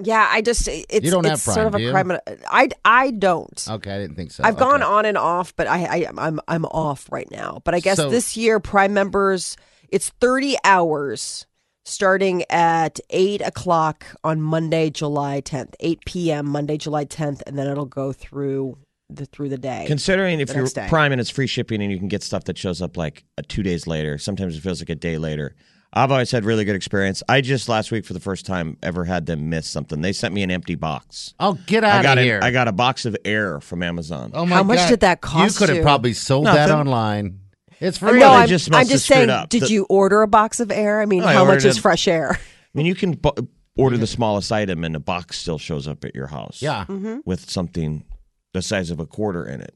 Yeah, 0.02 0.28
I 0.30 0.42
just 0.42 0.68
it's 0.68 1.04
You 1.04 1.10
don't 1.10 1.24
have 1.24 1.34
it's 1.34 1.42
sort 1.42 1.66
of 1.66 1.74
a 1.74 1.78
do 1.78 1.84
you? 1.84 1.90
crime. 1.90 2.12
I 2.48 2.68
I 2.84 3.10
don't. 3.10 3.66
Okay, 3.68 3.90
I 3.92 3.98
didn't 3.98 4.16
think 4.16 4.30
so. 4.30 4.44
I've 4.44 4.56
gone 4.56 4.82
on 4.82 5.04
and 5.04 5.18
off, 5.18 5.54
but 5.56 5.66
I, 5.66 5.84
I 5.84 6.06
I'm 6.16 6.40
I'm 6.46 6.64
off 6.66 7.10
right 7.10 7.30
now. 7.30 7.60
But 7.64 7.74
I 7.74 7.80
guess 7.80 7.96
So- 7.96 8.10
this 8.10 8.36
year 8.36 8.60
Prime 8.60 8.94
members 8.94 9.56
it's 9.90 10.10
30 10.20 10.56
hours 10.64 11.46
starting 11.84 12.44
at 12.50 13.00
eight 13.10 13.40
o'clock 13.40 14.04
on 14.22 14.42
Monday, 14.42 14.90
July 14.90 15.40
10th, 15.40 15.72
8 15.80 16.00
p.m. 16.04 16.46
Monday, 16.46 16.76
July 16.76 17.06
10th, 17.06 17.40
and 17.46 17.58
then 17.58 17.66
it'll 17.66 17.86
go 17.86 18.12
through 18.12 18.76
the 19.08 19.24
through 19.24 19.48
the 19.48 19.56
day. 19.56 19.84
Considering 19.86 20.38
if 20.40 20.50
you're 20.50 20.58
next 20.58 20.74
day. 20.74 20.86
Prime 20.88 21.12
and 21.12 21.20
it's 21.20 21.30
free 21.30 21.46
shipping 21.46 21.80
and 21.82 21.90
you 21.90 21.98
can 21.98 22.08
get 22.08 22.22
stuff 22.22 22.44
that 22.44 22.58
shows 22.58 22.82
up 22.82 22.96
like 22.98 23.24
two 23.48 23.62
days 23.62 23.86
later, 23.86 24.18
sometimes 24.18 24.56
it 24.56 24.60
feels 24.60 24.80
like 24.82 24.90
a 24.90 24.94
day 24.94 25.16
later. 25.16 25.56
I've 25.92 26.10
always 26.12 26.30
had 26.30 26.44
really 26.44 26.64
good 26.64 26.76
experience. 26.76 27.22
I 27.28 27.40
just 27.40 27.68
last 27.68 27.90
week 27.90 28.04
for 28.04 28.12
the 28.12 28.20
first 28.20 28.44
time 28.46 28.76
ever 28.82 29.04
had 29.04 29.26
them 29.26 29.48
miss 29.48 29.66
something. 29.68 30.00
They 30.02 30.12
sent 30.12 30.34
me 30.34 30.42
an 30.42 30.50
empty 30.50 30.74
box. 30.74 31.34
Oh, 31.40 31.58
get 31.66 31.82
I 31.84 31.90
out 31.98 32.02
got 32.02 32.18
of 32.18 32.24
here! 32.24 32.40
I 32.42 32.50
got 32.50 32.68
a 32.68 32.72
box 32.72 33.06
of 33.06 33.16
air 33.24 33.60
from 33.60 33.82
Amazon. 33.82 34.32
oh 34.34 34.44
my 34.44 34.50
god. 34.50 34.56
How 34.56 34.62
much 34.64 34.88
did 34.88 35.00
that 35.00 35.20
cost 35.22 35.60
You 35.60 35.66
could 35.66 35.74
have 35.74 35.82
probably 35.84 36.12
sold 36.12 36.46
that 36.46 36.70
online. 36.70 37.40
It's 37.80 37.98
free. 37.98 38.18
no, 38.18 38.30
I'm 38.32 38.48
just 38.48 38.66
just, 38.66 38.74
I'm 38.76 38.86
just 38.88 39.06
saying. 39.06 39.30
up. 39.30 39.48
Did 39.48 39.62
The- 39.62 39.68
you 39.70 39.86
order 39.88 40.22
a 40.22 40.28
box 40.28 40.60
of 40.60 40.70
air? 40.70 41.00
I 41.00 41.06
mean, 41.06 41.22
I 41.22 41.32
how 41.32 41.44
much 41.44 41.64
is 41.64 41.78
a- 41.78 41.80
fresh 41.80 42.06
air? 42.08 42.32
I 42.32 42.38
mean, 42.74 42.86
you 42.86 42.94
can 42.94 43.12
bu- 43.12 43.46
order 43.76 43.96
the 43.96 44.06
smallest 44.06 44.50
item 44.52 44.82
and 44.84 44.94
a 44.96 45.00
box 45.00 45.38
still 45.38 45.58
shows 45.58 45.86
up 45.88 46.04
at 46.04 46.14
your 46.14 46.26
house. 46.26 46.60
yeah. 46.60 46.84
Mm-hmm. 46.86 47.18
With 47.24 47.48
something 47.48 48.04
the 48.52 48.62
size 48.62 48.90
of 48.90 48.98
a 49.00 49.06
quarter 49.06 49.46
in 49.46 49.60
it. 49.60 49.74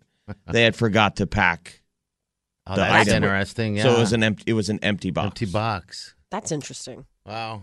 they 0.51 0.63
had 0.65 0.75
forgot 0.77 1.17
to 1.17 1.27
pack 1.27 1.82
Oh, 2.67 2.75
the 2.75 2.83
that's 2.83 3.09
item. 3.09 3.25
interesting. 3.25 3.77
Yeah. 3.77 3.85
So 3.85 3.97
it 3.97 3.99
was 3.99 4.13
an 4.13 4.23
empty. 4.23 4.45
It 4.47 4.53
was 4.55 4.69
an 4.69 4.79
empty 4.83 5.11
box. 5.11 5.27
empty 5.27 5.47
box. 5.47 6.15
That's 6.31 6.53
interesting. 6.53 7.07
Wow. 7.27 7.63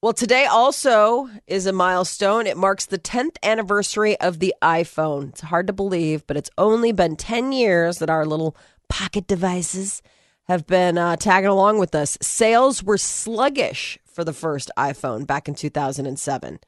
Well, 0.00 0.12
today 0.12 0.44
also 0.46 1.28
is 1.48 1.66
a 1.66 1.72
milestone. 1.72 2.46
It 2.46 2.56
marks 2.56 2.86
the 2.86 3.00
10th 3.00 3.36
anniversary 3.42 4.16
of 4.20 4.38
the 4.38 4.54
iPhone. 4.62 5.30
It's 5.30 5.40
hard 5.40 5.66
to 5.66 5.72
believe, 5.72 6.24
but 6.28 6.36
it's 6.36 6.50
only 6.56 6.92
been 6.92 7.16
10 7.16 7.50
years 7.50 7.98
that 7.98 8.08
our 8.08 8.24
little 8.24 8.56
pocket 8.88 9.26
devices 9.26 10.00
have 10.46 10.68
been 10.68 10.98
uh, 10.98 11.16
tagging 11.16 11.50
along 11.50 11.78
with 11.78 11.96
us. 11.96 12.16
Sales 12.22 12.80
were 12.82 12.96
sluggish 12.96 13.98
for 14.06 14.22
the 14.22 14.32
first 14.32 14.70
iPhone 14.78 15.26
back 15.26 15.48
in 15.48 15.54
2007. 15.54 16.60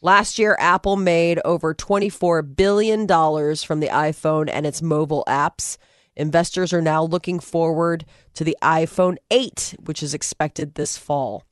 Last 0.00 0.38
year, 0.38 0.56
Apple 0.58 0.96
made 0.96 1.40
over 1.44 1.74
$24 1.74 2.56
billion 2.56 3.06
from 3.06 3.80
the 3.80 3.88
iPhone 3.88 4.48
and 4.50 4.64
its 4.66 4.80
mobile 4.80 5.24
apps. 5.28 5.76
Investors 6.18 6.72
are 6.72 6.82
now 6.82 7.02
looking 7.04 7.38
forward 7.40 8.04
to 8.34 8.44
the 8.44 8.56
iPhone 8.62 9.16
8, 9.30 9.76
which 9.84 10.02
is 10.02 10.12
expected 10.14 10.74
this 10.74 10.98
fall. 10.98 11.44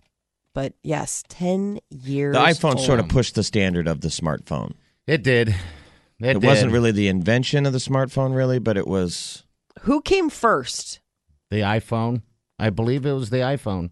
But 0.55 0.75
yes, 0.83 1.23
10 1.29 1.79
years. 1.91 2.35
The 2.35 2.41
iPhone 2.41 2.79
sort 2.79 2.99
of 3.01 3.09
pushed 3.09 3.35
the 3.35 3.43
standard 3.45 3.87
of 3.87 4.01
the 4.01 4.09
smartphone. 4.09 4.73
It 5.07 5.23
did. 5.23 5.51
It, 5.51 5.57
It 6.37 6.41
did. 6.41 6.45
wasn't 6.45 6.73
really 6.73 6.93
the 6.93 7.09
invention 7.09 7.67
of 7.67 7.73
the 7.73 7.79
smartphone, 7.79 8.35
really, 8.35 8.59
but 8.59 8.77
it 8.77 8.87
was. 8.87 9.45
Who 9.83 10.01
came 10.03 10.31
first? 10.31 11.01
the 11.51 11.61
iPhone. 11.61 12.23
I 12.59 12.71
believe 12.71 13.07
it 13.07 13.13
was 13.13 13.31
the 13.31 13.37
iPhone. 13.37 13.91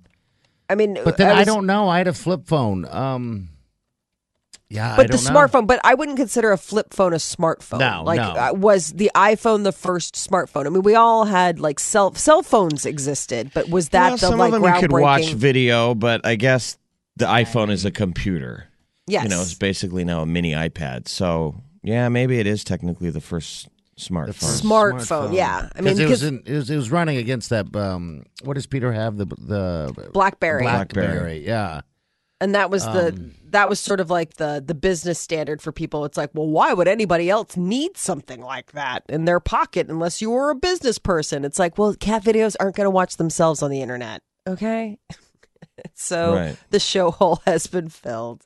I 0.68 0.74
mean, 0.74 0.98
But 1.04 1.18
then 1.18 1.28
I, 1.30 1.40
was- 1.40 1.46
don't 1.46 1.66
know. 1.66 1.88
I 1.88 1.98
had 1.98 2.08
a 2.08 2.12
flip 2.14 2.46
phone. 2.46 2.84
Um, 2.88 3.50
yeah, 4.70 4.94
I 4.94 4.96
But 4.96 5.10
the 5.10 5.18
don't 5.18 5.24
know. 5.24 5.30
smartphone, 5.40 5.66
but 5.66 5.80
I 5.84 5.94
wouldn't 5.94 6.16
consider 6.16 6.50
a 6.52 6.58
flip 6.58 6.92
phone 6.94 7.12
a 7.12 7.16
smartphone. 7.16 7.80
No, 7.80 8.02
like 8.04 8.18
no. 8.18 8.30
uh, 8.32 8.52
was 8.54 8.92
the 8.92 9.10
iPhone 9.14 9.62
the 9.64 9.72
first 9.72 10.14
smartphone? 10.14 10.66
I 10.66 10.70
mean, 10.70 10.82
we 10.82 10.94
all 10.94 11.24
had 11.26 11.60
like 11.60 11.78
cell 11.78 12.14
cell 12.14 12.42
phones 12.42 12.86
existed, 12.86 13.50
but 13.54 13.68
was 13.68 13.90
that 13.90 14.08
Well, 14.08 14.16
the 14.16 14.18
some 14.28 14.38
like 14.38 14.52
of 14.52 14.62
them 14.62 14.74
you 14.74 14.80
could 14.80 14.92
watch 14.92 15.32
video, 15.32 15.94
but 15.94 16.24
I 16.26 16.36
guess 16.36 16.78
the 17.16 17.26
iPhone 17.26 17.70
is 17.70 17.84
a 17.84 17.90
computer. 17.90 18.68
Yes, 19.06 19.24
You 19.24 19.28
know, 19.30 19.42
it's 19.42 19.54
basically 19.54 20.02
now 20.04 20.22
a 20.22 20.26
mini 20.26 20.52
iPad. 20.52 21.08
So 21.08 21.54
yeah, 21.82 22.08
maybe 22.08 22.38
it 22.40 22.46
is 22.46 22.64
technically 22.64 23.10
the 23.10 23.20
first 23.20 23.68
smartphone. 23.98 24.60
Smartphone, 24.60 25.34
yeah. 25.36 25.68
I 25.76 25.80
mean, 25.82 25.88
it 26.00 26.08
was, 26.08 26.20
because- 26.20 26.22
in, 26.22 26.42
it 26.46 26.52
was 26.54 26.70
it 26.70 26.76
was 26.76 26.90
running 26.90 27.18
against 27.18 27.50
that. 27.50 27.76
Um, 27.76 28.24
what 28.42 28.54
does 28.54 28.66
Peter 28.66 28.92
have? 28.92 29.18
The 29.18 29.26
the 29.26 30.10
BlackBerry. 30.14 30.62
BlackBerry. 30.62 31.06
BlackBerry. 31.06 31.46
Yeah. 31.46 31.82
And 32.44 32.54
that 32.54 32.70
was 32.70 32.84
the 32.84 33.08
Um, 33.08 33.30
that 33.50 33.68
was 33.68 33.80
sort 33.80 34.00
of 34.00 34.10
like 34.10 34.34
the 34.34 34.62
the 34.64 34.74
business 34.74 35.18
standard 35.18 35.62
for 35.62 35.72
people. 35.72 36.04
It's 36.04 36.16
like, 36.16 36.30
well, 36.34 36.46
why 36.48 36.72
would 36.72 36.86
anybody 36.88 37.30
else 37.30 37.56
need 37.56 37.96
something 37.96 38.40
like 38.40 38.72
that 38.72 39.02
in 39.08 39.24
their 39.24 39.40
pocket 39.40 39.88
unless 39.88 40.20
you 40.22 40.30
were 40.30 40.50
a 40.50 40.54
business 40.54 40.98
person? 40.98 41.44
It's 41.44 41.58
like, 41.58 41.78
well, 41.78 41.94
cat 41.94 42.22
videos 42.24 42.54
aren't 42.60 42.76
going 42.76 42.86
to 42.86 42.90
watch 42.90 43.16
themselves 43.16 43.62
on 43.62 43.70
the 43.70 43.80
internet, 43.80 44.22
okay? 44.46 44.98
so 45.94 46.34
Right. 46.34 46.56
the 46.70 46.80
show 46.80 47.10
hole 47.10 47.40
has 47.46 47.66
been 47.66 47.88
filled. 47.88 48.42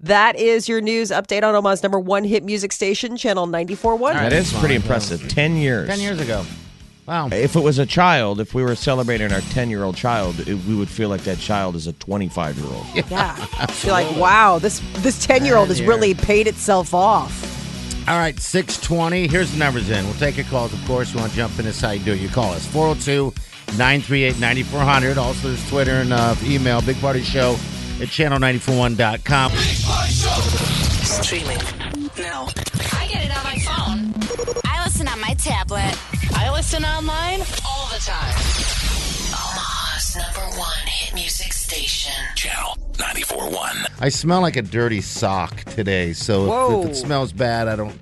That 0.00 0.36
is 0.36 0.68
your 0.68 0.80
news 0.80 1.10
update 1.10 1.42
on 1.42 1.54
Omaha's 1.54 1.82
number 1.82 1.98
one 1.98 2.24
hit 2.24 2.44
music 2.44 2.72
station, 2.72 3.16
Channel 3.16 3.46
94.1. 3.46 4.12
That 4.12 4.32
is 4.32 4.52
pretty 4.52 4.74
impressive. 4.74 5.26
Ten 5.28 5.56
years. 5.56 5.88
Ten 5.88 6.00
years 6.00 6.20
ago. 6.20 6.44
Wow. 7.06 7.28
If 7.30 7.54
it 7.54 7.60
was 7.62 7.78
a 7.78 7.86
child, 7.86 8.40
if 8.40 8.52
we 8.52 8.62
were 8.64 8.74
celebrating 8.74 9.32
our 9.32 9.40
ten-year-old 9.42 9.96
child, 9.96 10.40
it, 10.40 10.54
we 10.64 10.74
would 10.74 10.88
feel 10.88 11.08
like 11.08 11.22
that 11.22 11.38
child 11.38 11.76
is 11.76 11.86
a 11.86 11.92
twenty-five-year-old. 11.94 12.84
Yeah. 13.10 13.46
You're 13.82 13.92
like, 13.92 14.16
wow, 14.16 14.58
this 14.58 14.80
this 14.96 15.24
10 15.24 15.44
year 15.44 15.56
old 15.56 15.68
has 15.68 15.80
really 15.82 16.14
paid 16.14 16.46
itself 16.48 16.92
off. 16.94 17.52
All 18.08 18.18
right, 18.18 18.38
620. 18.38 19.26
Here's 19.28 19.50
the 19.52 19.58
numbers 19.58 19.90
in. 19.90 20.04
We'll 20.04 20.14
take 20.14 20.36
your 20.36 20.46
calls, 20.46 20.72
of 20.72 20.84
course. 20.86 21.12
You 21.12 21.18
want 21.18 21.30
to 21.32 21.36
jump 21.36 21.58
in? 21.58 21.64
This 21.64 21.76
is 21.76 21.82
how 21.82 21.90
you 21.90 22.04
do 22.04 22.12
it. 22.12 22.20
You 22.20 22.28
call 22.28 22.52
us 22.52 22.66
402 22.66 23.32
938 23.76 24.38
9400. 24.40 25.18
Also, 25.18 25.48
there's 25.48 25.68
Twitter 25.68 25.92
and 25.96 26.12
uh, 26.12 26.34
email, 26.44 26.80
Big 26.82 27.00
Party 27.00 27.22
Show 27.22 27.52
at 28.00 28.08
channel941.com. 28.08 29.50
Streaming 31.02 31.58
now. 32.18 32.48
Listen 36.66 36.84
online. 36.84 37.40
All 37.64 37.86
the 37.92 38.00
time. 38.00 38.34
Omaha's 39.30 40.16
number 40.16 40.58
one 40.58 40.86
hit 40.88 41.14
music 41.14 41.52
station. 41.52 42.12
Channel 42.34 42.76
94.1. 42.94 43.88
I 44.00 44.08
smell 44.08 44.40
like 44.40 44.56
a 44.56 44.62
dirty 44.62 45.00
sock 45.00 45.62
today, 45.64 46.12
so 46.12 46.42
if, 46.42 46.48
Whoa. 46.48 46.82
if 46.82 46.90
it 46.90 46.94
smells 46.96 47.32
bad, 47.32 47.68
I 47.68 47.76
don't. 47.76 47.96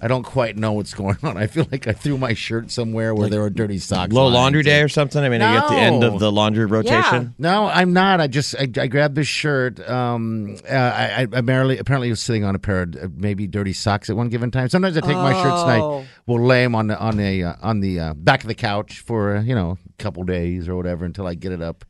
I 0.00 0.08
don't 0.08 0.22
quite 0.24 0.56
know 0.56 0.72
what's 0.72 0.92
going 0.94 1.16
on. 1.22 1.36
I 1.36 1.46
feel 1.46 1.66
like 1.72 1.86
I 1.88 1.92
threw 1.92 2.18
my 2.18 2.34
shirt 2.34 2.70
somewhere 2.70 3.14
where 3.14 3.28
there 3.28 3.40
were 3.40 3.50
dirty 3.50 3.78
socks. 3.78 4.12
Low 4.12 4.28
laundry 4.28 4.62
day 4.62 4.82
or 4.82 4.88
something. 4.88 5.22
I 5.22 5.28
mean, 5.28 5.40
are 5.42 5.52
you 5.52 5.58
at 5.58 5.68
the 5.68 5.76
end 5.76 6.04
of 6.04 6.18
the 6.20 6.30
laundry 6.30 6.66
rotation. 6.66 7.34
No, 7.38 7.66
I'm 7.66 7.92
not. 7.92 8.20
I 8.20 8.26
just 8.26 8.54
I, 8.56 8.68
I 8.78 8.86
grabbed 8.88 9.14
this 9.14 9.26
shirt. 9.26 9.80
Um, 9.88 10.56
uh, 10.70 10.74
I, 10.74 11.04
I 11.22 11.26
apparently 11.32 11.78
apparently 11.78 12.10
was 12.10 12.20
sitting 12.20 12.44
on 12.44 12.54
a 12.54 12.58
pair 12.58 12.82
of 12.82 12.96
uh, 12.96 13.08
maybe 13.14 13.46
dirty 13.46 13.72
socks 13.72 14.10
at 14.10 14.16
one 14.16 14.28
given 14.28 14.50
time. 14.50 14.68
Sometimes 14.68 14.96
I 14.96 15.00
take 15.00 15.16
my 15.16 15.32
shirts 15.32 15.62
and 15.62 15.82
Oh. 15.82 16.00
I 16.00 16.06
will 16.26 16.44
lay 16.44 16.62
them 16.62 16.74
on 16.74 16.88
the 16.88 16.98
on 16.98 17.16
the 17.16 17.44
uh, 17.44 17.54
on 17.62 17.80
the 17.80 18.00
uh, 18.00 18.14
back 18.14 18.42
of 18.42 18.48
the 18.48 18.54
couch 18.54 19.00
for 19.00 19.36
uh, 19.36 19.42
you 19.42 19.54
know 19.54 19.78
a 19.88 20.02
couple 20.02 20.22
days 20.24 20.68
or 20.68 20.76
whatever 20.76 21.04
until 21.04 21.26
I 21.26 21.34
get 21.34 21.52
it 21.52 21.62
up 21.62 21.84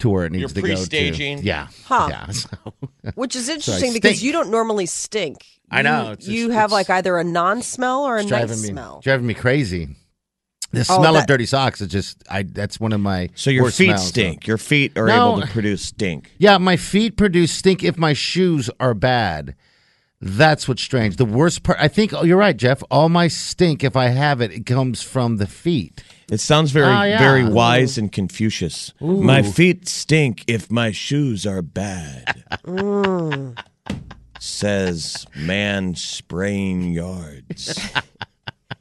to 0.00 0.10
where 0.10 0.24
it 0.26 0.32
needs 0.32 0.40
You're 0.40 0.48
to 0.48 0.54
go. 0.62 0.66
to. 0.68 0.74
pre-staging? 0.74 1.42
Yeah. 1.42 1.68
Huh. 1.84 2.08
Yeah. 2.10 2.26
So, 2.32 2.74
Which 3.14 3.34
is 3.36 3.48
I 3.48 3.54
interesting 3.54 3.92
because 3.92 4.22
you 4.22 4.32
don't 4.32 4.50
normally 4.50 4.86
stink. 4.86 5.44
I 5.70 5.82
know, 5.82 6.06
You, 6.06 6.10
it's 6.12 6.28
you 6.28 6.46
just- 6.48 6.54
have 6.54 6.70
it's- 6.70 6.72
like 6.72 6.90
either 6.90 7.16
a 7.18 7.24
non 7.24 7.62
smell 7.62 8.02
or 8.04 8.16
a 8.16 8.20
it's 8.20 8.28
driving 8.28 8.48
nice 8.48 8.62
me 8.62 8.68
smell. 8.70 9.00
driving 9.02 9.26
me 9.26 9.34
crazy. 9.34 9.88
The 10.72 10.80
Oh, 10.80 10.98
smell 11.00 11.14
that- 11.14 11.20
of 11.22 11.26
dirty 11.26 11.46
socks 11.46 11.80
is 11.80 11.88
just 11.88 12.22
I. 12.30 12.42
That's 12.44 12.78
one 12.78 12.92
of 12.92 13.00
my 13.00 13.30
So 13.34 13.50
your 13.50 13.64
worst 13.64 13.78
feet 13.78 13.86
smells, 13.86 14.02
so- 14.02 14.08
stink. 14.08 14.46
Your 14.46 14.58
feet 14.58 14.96
are 14.98 15.06
No. 15.06 15.32
able 15.32 15.40
to 15.42 15.48
produce 15.48 15.82
stink. 15.82 16.30
Yeah, 16.38 16.58
my 16.58 16.76
feet 16.76 17.16
produce 17.16 17.52
stink 17.52 17.82
if 17.82 17.96
my 17.98 18.12
shoes 18.12 18.68
are 18.78 18.94
bad. 18.94 19.54
That's 20.22 20.68
what's 20.68 20.82
strange. 20.82 21.16
The 21.16 21.24
worst 21.24 21.62
part, 21.62 21.78
I 21.80 21.88
think, 21.88 22.12
oh, 22.12 22.24
you're 22.24 22.36
right, 22.36 22.56
Jeff. 22.56 22.82
All 22.90 23.08
my 23.08 23.26
stink, 23.26 23.82
if 23.82 23.96
I 23.96 24.08
have 24.08 24.42
it, 24.42 24.52
it 24.52 24.66
comes 24.66 25.00
from 25.02 25.38
the 25.38 25.46
feet. 25.46 26.02
It 26.30 26.38
sounds 26.40 26.70
very, 26.70 26.86
Oh, 26.94 27.02
yeah. 27.02 27.18
very 27.18 27.44
wise 27.44 27.98
and 27.98 28.10
Confucius. 28.12 28.92
My 29.00 29.42
feet 29.42 29.88
stink 29.88 30.44
if 30.46 30.70
my 30.70 30.92
shoes 30.92 31.44
are 31.46 31.60
bad. 31.62 32.44
Says 34.38 35.26
man 35.36 35.94
spraying 35.96 36.92
yards. 36.92 37.78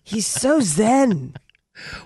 He's 0.04 0.26
so 0.28 0.62
zen. 0.62 1.34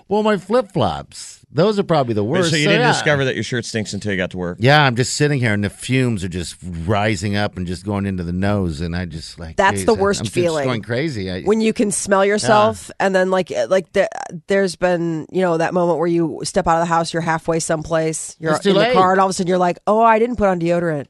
Well, 0.08 0.22
my 0.22 0.36
flip 0.36 0.72
flops, 0.72 1.44
those 1.50 1.78
are 1.78 1.82
probably 1.84 2.14
the 2.14 2.24
worst. 2.24 2.50
so 2.50 2.56
you 2.56 2.66
didn't 2.66 2.80
yeah. 2.82 2.92
discover 2.92 3.24
that 3.26 3.34
your 3.34 3.44
shirt 3.44 3.64
stinks 3.64 3.92
until 3.92 4.10
you 4.12 4.16
got 4.18 4.30
to 4.32 4.38
work. 4.38 4.58
Yeah, 4.60 4.82
I'm 4.84 4.96
just 4.96 5.14
sitting 5.14 5.38
here 5.40 5.52
and 5.52 5.62
the 5.62 5.70
fumes 5.70 6.24
are 6.24 6.28
just 6.28 6.56
rising 6.62 7.36
up 7.36 7.56
and 7.56 7.66
just 7.66 7.84
going 7.84 8.06
into 8.06 8.24
the 8.24 8.32
nose, 8.32 8.80
and 8.80 8.94
I 8.96 9.04
just 9.04 9.38
like 9.38 9.56
That's 9.56 9.78
geez, 9.78 9.86
the 9.86 9.94
I- 9.94 10.00
worst 10.00 10.20
I'm 10.20 10.26
feeling. 10.26 10.64
going 10.64 10.82
crazy. 10.82 11.30
I, 11.30 11.42
When 11.42 11.60
you 11.60 11.72
can 11.72 11.90
smell 11.90 12.24
yourself, 12.24 12.90
and 12.98 13.14
then 13.14 13.30
like 13.30 13.50
eh, 13.50 13.66
like 13.68 13.92
the, 13.92 14.08
there's 14.48 14.76
been 14.76 15.26
you 15.30 15.42
know 15.42 15.58
that 15.58 15.74
moment 15.74 15.98
where 15.98 16.08
you 16.08 16.40
step 16.44 16.66
out 16.66 16.76
of 16.76 16.82
the 16.82 16.86
house, 16.86 17.12
you're 17.12 17.22
halfway 17.22 17.60
someplace, 17.60 18.36
you're 18.38 18.58
in 18.64 18.74
late. 18.74 18.88
the 18.88 18.94
car, 18.94 19.12
and 19.12 19.20
all 19.20 19.26
of 19.26 19.30
a 19.30 19.32
sudden 19.32 19.48
you're 19.48 19.58
like, 19.58 19.78
oh, 19.86 20.00
I 20.02 20.18
didn't 20.18 20.36
put 20.36 20.48
on 20.48 20.60
deodorant. 20.60 21.06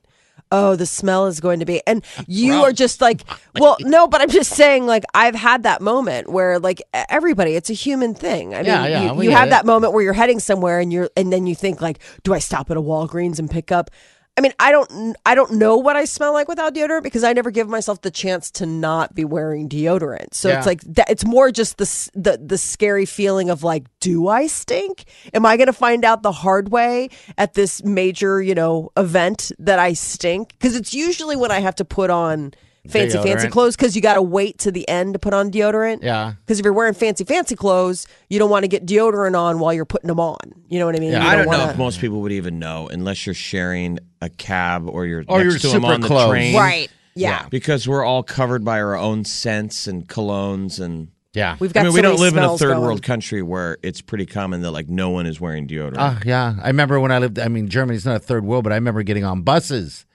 Oh, 0.56 0.76
the 0.76 0.87
smell 0.87 1.26
is 1.26 1.40
going 1.40 1.58
to 1.61 1.66
be, 1.66 1.82
and 1.87 2.04
you 2.28 2.52
are 2.62 2.73
just 2.73 3.00
like, 3.00 3.23
well, 3.58 3.76
no, 3.80 4.06
but 4.06 4.20
I'm 4.20 4.30
just 4.30 4.52
saying, 4.52 4.87
like, 4.87 5.04
I've 5.12 5.34
had 5.34 5.64
that 5.64 5.80
moment 5.80 6.30
where, 6.30 6.58
like, 6.61 6.80
everybody, 6.92 7.56
it's 7.56 7.70
a 7.70 7.75
human 7.75 8.14
thing. 8.14 8.54
I 8.54 8.58
mean, 8.58 8.66
Yeah, 8.66 8.87
yeah, 8.87 9.12
you, 9.14 9.23
you 9.23 9.30
have 9.32 9.50
that 9.50 9.66
moment 9.66 9.92
where 9.92 10.02
you're 10.04 10.12
heading 10.12 10.38
somewhere, 10.38 10.78
and 10.78 10.92
you're, 10.92 11.11
and 11.16 11.32
then 11.32 11.46
you 11.46 11.54
think, 11.56 11.80
like, 11.80 11.99
do 12.23 12.32
I 12.32 12.38
stop 12.38 12.70
at 12.70 12.76
a 12.76 12.82
Walgreens 12.82 13.38
and 13.40 13.50
pick 13.50 13.73
up? 13.73 13.90
I 14.36 14.40
mean, 14.40 14.52
I 14.58 14.72
don't, 14.72 15.16
I 15.24 15.36
don't 15.36 15.52
know 15.52 15.76
what 15.76 15.94
I 15.94 16.06
smell 16.06 16.32
like 16.32 16.48
without 16.48 16.74
deodorant 16.74 17.04
because 17.04 17.22
I 17.22 17.32
never 17.32 17.52
give 17.52 17.68
myself 17.68 18.00
the 18.02 18.10
chance 18.10 18.50
to 18.52 18.66
not 18.66 19.14
be 19.14 19.24
wearing 19.24 19.68
deodorant. 19.68 20.34
So 20.34 20.48
Yeah. 20.48 20.58
it's 20.58 20.66
like 20.66 20.80
that. 20.82 21.08
It's 21.08 21.24
more 21.24 21.52
just 21.52 21.78
the 21.78 22.10
the 22.14 22.40
the 22.44 22.58
scary 22.58 23.06
feeling 23.06 23.48
of 23.48 23.62
like, 23.62 23.84
do 24.00 24.26
I 24.26 24.48
stink? 24.48 25.04
Am 25.32 25.46
I 25.46 25.56
going 25.56 25.68
to 25.68 25.72
find 25.72 26.04
out 26.04 26.22
the 26.24 26.32
hard 26.32 26.70
way 26.70 27.10
at 27.38 27.54
this 27.54 27.84
major, 27.84 28.42
you 28.42 28.56
know, 28.56 28.90
event 28.96 29.52
that 29.60 29.78
I 29.78 29.92
stink? 29.92 30.48
Because 30.58 30.74
it's 30.74 30.92
usually 30.92 31.36
when 31.36 31.52
I 31.52 31.60
have 31.60 31.76
to 31.76 31.84
put 31.84 32.10
on 32.10 32.54
fancy 32.88 33.18
fancy 33.22 33.48
clothes 33.48 33.76
because 33.76 33.96
you 33.96 34.02
got 34.02 34.14
to 34.14 34.22
wait 34.22 34.58
to 34.58 34.70
the 34.70 34.88
end 34.88 35.14
to 35.14 35.18
put 35.18 35.32
on 35.34 35.50
deodorant. 35.50 36.02
Yeah. 36.02 36.34
Because 36.40 36.58
if 36.58 36.64
you're 36.64 36.72
wearing 36.74 36.94
fancy 36.94 37.24
fancy 37.24 37.56
clothes, 37.56 38.06
you 38.28 38.38
don't 38.38 38.50
want 38.50 38.64
to 38.64 38.68
get 38.68 38.84
deodorant 38.86 39.38
on 39.38 39.58
while 39.58 39.72
you're 39.72 39.84
putting 39.84 40.08
them 40.08 40.20
on. 40.20 40.36
You 40.68 40.78
know 40.78 40.86
what 40.86 40.96
I 40.96 40.98
mean? 41.00 41.12
Yeah. 41.12 41.22
You 41.22 41.28
I 41.28 41.36
don't 41.36 41.46
know 41.46 41.58
wanna- 41.58 41.72
if 41.72 41.78
most 41.78 42.00
people 42.00 42.20
would 42.22 42.32
even 42.32 42.58
know 42.58 42.88
unless 42.88 43.26
you're 43.26 43.34
sharing 43.34 43.98
a 44.20 44.28
cab 44.28 44.88
or 44.88 45.06
you're 45.06 45.24
Or 45.28 45.38
next 45.42 45.44
you're 45.44 45.58
to 45.60 45.66
them 45.68 45.82
super 45.82 45.92
on 45.94 46.00
the 46.00 46.06
close. 46.06 46.30
train. 46.30 46.56
Right. 46.56 46.88
Yeah. 47.14 47.46
Because 47.50 47.86
we're 47.88 48.04
all 48.04 48.22
covered 48.22 48.64
by 48.64 48.80
our 48.80 48.96
own 48.96 49.24
scents 49.24 49.86
and 49.86 50.06
colognes 50.08 50.80
and 50.80 51.08
yeah, 51.32 51.56
We've 51.58 51.72
got 51.72 51.80
I 51.80 51.82
mean, 51.84 51.92
so 51.92 51.96
we 51.96 52.02
don't 52.02 52.20
live 52.20 52.36
in 52.36 52.44
a 52.44 52.56
third 52.56 52.68
going. 52.74 52.80
world 52.82 53.02
country 53.02 53.42
where 53.42 53.76
it's 53.82 54.00
pretty 54.00 54.24
common 54.24 54.60
that 54.62 54.70
like 54.70 54.88
no 54.88 55.10
one 55.10 55.26
is 55.26 55.40
wearing 55.40 55.66
deodorant. 55.66 55.96
Uh, 55.98 56.20
yeah, 56.24 56.54
I 56.62 56.68
remember 56.68 57.00
when 57.00 57.10
I 57.10 57.18
lived. 57.18 57.40
I 57.40 57.48
mean, 57.48 57.66
Germany's 57.68 58.06
not 58.06 58.14
a 58.14 58.20
third 58.20 58.44
world, 58.44 58.62
but 58.62 58.72
I 58.72 58.76
remember 58.76 59.02
getting 59.02 59.24
on 59.24 59.42
buses, 59.42 60.06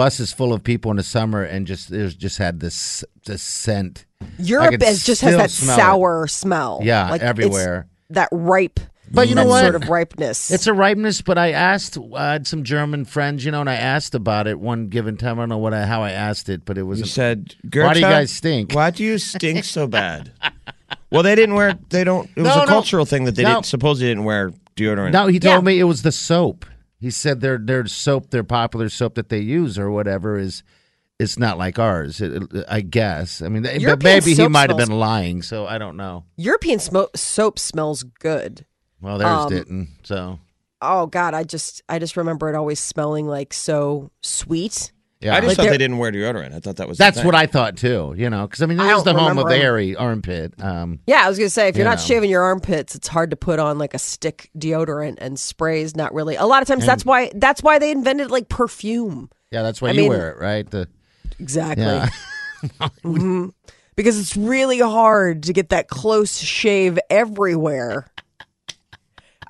buses 0.00 0.32
full 0.32 0.54
of 0.54 0.64
people 0.64 0.90
in 0.90 0.96
the 0.96 1.02
summer, 1.02 1.42
and 1.42 1.66
just 1.66 1.90
there's 1.90 2.14
just 2.14 2.38
had 2.38 2.60
this 2.60 3.04
this 3.26 3.42
scent. 3.42 4.06
Europe 4.38 4.70
could 4.70 4.82
is, 4.82 5.04
just 5.04 5.20
has 5.20 5.36
that 5.36 5.50
smell 5.50 5.74
it. 5.76 5.80
sour 5.80 6.26
smell. 6.26 6.80
Yeah, 6.82 7.10
Like, 7.10 7.16
it's- 7.16 7.28
everywhere. 7.28 7.86
that 8.08 8.28
ripe. 8.32 8.80
But 9.12 9.28
you 9.28 9.34
know 9.34 9.44
what? 9.44 9.62
Sort 9.62 9.74
of 9.74 9.88
ripeness. 9.88 10.50
It's 10.52 10.66
a 10.68 10.72
ripeness, 10.72 11.20
but 11.20 11.36
I 11.36 11.50
asked. 11.50 11.98
I 12.16 12.32
had 12.32 12.46
some 12.46 12.62
German 12.64 13.04
friends, 13.04 13.44
you 13.44 13.50
know, 13.50 13.60
and 13.60 13.68
I 13.68 13.74
asked 13.74 14.14
about 14.14 14.46
it 14.46 14.58
one 14.60 14.86
given 14.88 15.16
time. 15.18 15.38
I 15.38 15.42
don't 15.42 15.48
know 15.50 15.58
what 15.58 15.74
I, 15.74 15.84
how 15.84 16.00
I 16.02 16.12
asked 16.12 16.48
it, 16.48 16.64
but 16.64 16.78
it 16.78 16.84
was. 16.84 17.00
You 17.00 17.06
said, 17.06 17.56
Why 17.74 17.92
do 17.92 17.98
you 18.00 18.06
guys 18.06 18.30
stink?" 18.30 18.72
Why 18.72 18.90
do 18.90 19.02
you 19.04 19.18
stink 19.18 19.64
so 19.64 19.86
bad? 19.88 20.32
well, 21.10 21.22
they 21.24 21.34
didn't 21.34 21.56
wear. 21.56 21.76
They 21.90 22.04
don't. 22.04 22.30
It 22.36 22.42
was 22.42 22.54
No, 22.54 22.62
a 22.62 22.66
no. 22.66 22.72
cultural 22.72 23.04
thing 23.04 23.24
that 23.24 23.34
they 23.34 23.42
No. 23.42 23.54
didn't. 23.56 23.66
Supposedly 23.66 24.08
didn't 24.12 24.24
wear 24.24 24.52
deodorant. 24.76 25.10
No, 25.12 25.26
he 25.26 25.40
told 25.40 25.56
Yeah. 25.56 25.60
me 25.66 25.78
it 25.80 25.84
was 25.84 26.02
the 26.02 26.12
soap. 26.12 26.64
He 27.00 27.10
said 27.10 27.40
their 27.40 27.58
their 27.58 27.86
soap, 27.86 28.30
their 28.30 28.44
popular 28.44 28.88
soap 28.88 29.14
that 29.14 29.28
they 29.30 29.38
use 29.40 29.78
or 29.78 29.90
whatever 29.90 30.38
is. 30.38 30.62
It's 31.18 31.38
not 31.38 31.58
like 31.58 31.78
ours, 31.78 32.20
it, 32.22 32.32
it- 32.32 32.64
I 32.66 32.80
guess. 32.80 33.42
I 33.42 33.48
mean, 33.48 33.62
but 33.62 34.02
maybe 34.02 34.32
he 34.34 34.48
might 34.48 34.70
have 34.70 34.78
been 34.78 34.98
lying, 34.98 35.42
so 35.42 35.66
I 35.66 35.76
don't 35.76 35.98
know. 35.98 36.24
European 36.36 36.78
smo- 36.78 37.14
soap 37.14 37.58
smells 37.58 38.02
good. 38.04 38.64
Well, 39.02 39.18
theirs 39.18 39.30
Um, 39.30 39.48
didn't. 39.50 39.88
So 40.02 40.38
Oh 40.82 41.06
God, 41.06 41.34
I 41.34 41.44
just 41.44 41.82
I 41.90 41.98
just 41.98 42.16
remember 42.16 42.48
it 42.48 42.54
always 42.56 42.80
smelling 42.80 43.26
like 43.26 43.52
so 43.52 44.10
sweet. 44.22 44.92
Yeah, 45.20 45.34
I 45.34 45.40
just 45.40 45.48
Like 45.48 45.56
thought 45.58 45.62
they're- 45.64 45.78
didn't 45.78 45.98
wear 45.98 46.10
deodorant. 46.12 46.54
I 46.54 46.60
thought 46.60 46.76
that 46.76 46.88
was. 46.88 46.96
that's 46.98 47.18
thing. 47.18 47.26
what 47.26 47.34
I 47.34 47.46
thought 47.46 47.76
too. 47.76 48.14
You 48.16 48.30
know, 48.30 48.46
because 48.46 48.62
I 48.62 48.66
mean, 48.66 48.80
I 48.80 48.92
it 48.92 48.96
is 48.96 49.04
the 49.04 49.12
home 49.12 49.20
of 49.22 49.28
remember 49.30 49.48
the 49.50 49.54
'em. 49.56 49.60
hairy 49.60 49.96
armpit. 49.96 50.54
Um, 50.62 51.00
Yeah, 51.06 51.24
I 51.24 51.28
was 51.28 51.38
gonna 51.38 51.50
say 51.50 51.68
if 51.68 51.76
you're 51.76 51.84
You 51.84 51.90
not 51.90 51.98
know. 51.98 52.04
shaving 52.04 52.30
your 52.30 52.42
armpits, 52.42 52.94
it's 52.94 53.08
hard 53.08 53.30
to 53.30 53.36
put 53.36 53.58
on 53.58 53.78
like 53.78 53.94
a 53.94 53.98
stick 53.98 54.50
deodorant 54.58 55.16
and 55.18 55.38
sprays. 55.38 55.94
Not 55.96 56.14
really. 56.14 56.36
A 56.36 56.46
lot 56.46 56.62
of 56.62 56.68
times, 56.68 56.86
that's 56.86 57.04
why 57.04 57.30
that's 57.34 57.62
why 57.62 57.78
they 57.78 57.90
invented 57.90 58.30
like 58.30 58.48
perfume. 58.48 59.28
yeah, 59.50 59.62
that's 59.62 59.82
why 59.82 59.88
I 59.88 59.92
you 59.92 60.00
mean- 60.02 60.08
wear 60.10 60.30
it, 60.30 60.38
right? 60.38 60.68
The 60.70 60.88
Exactly. 61.38 61.84
yeah. 61.84 62.08
Mhm. 63.04 63.52
Because 63.96 64.18
it's 64.18 64.36
really 64.36 64.78
hard 64.78 65.42
to 65.44 65.52
get 65.52 65.70
that 65.70 65.88
close 65.88 66.38
shave 66.38 66.98
everywhere. 67.10 68.06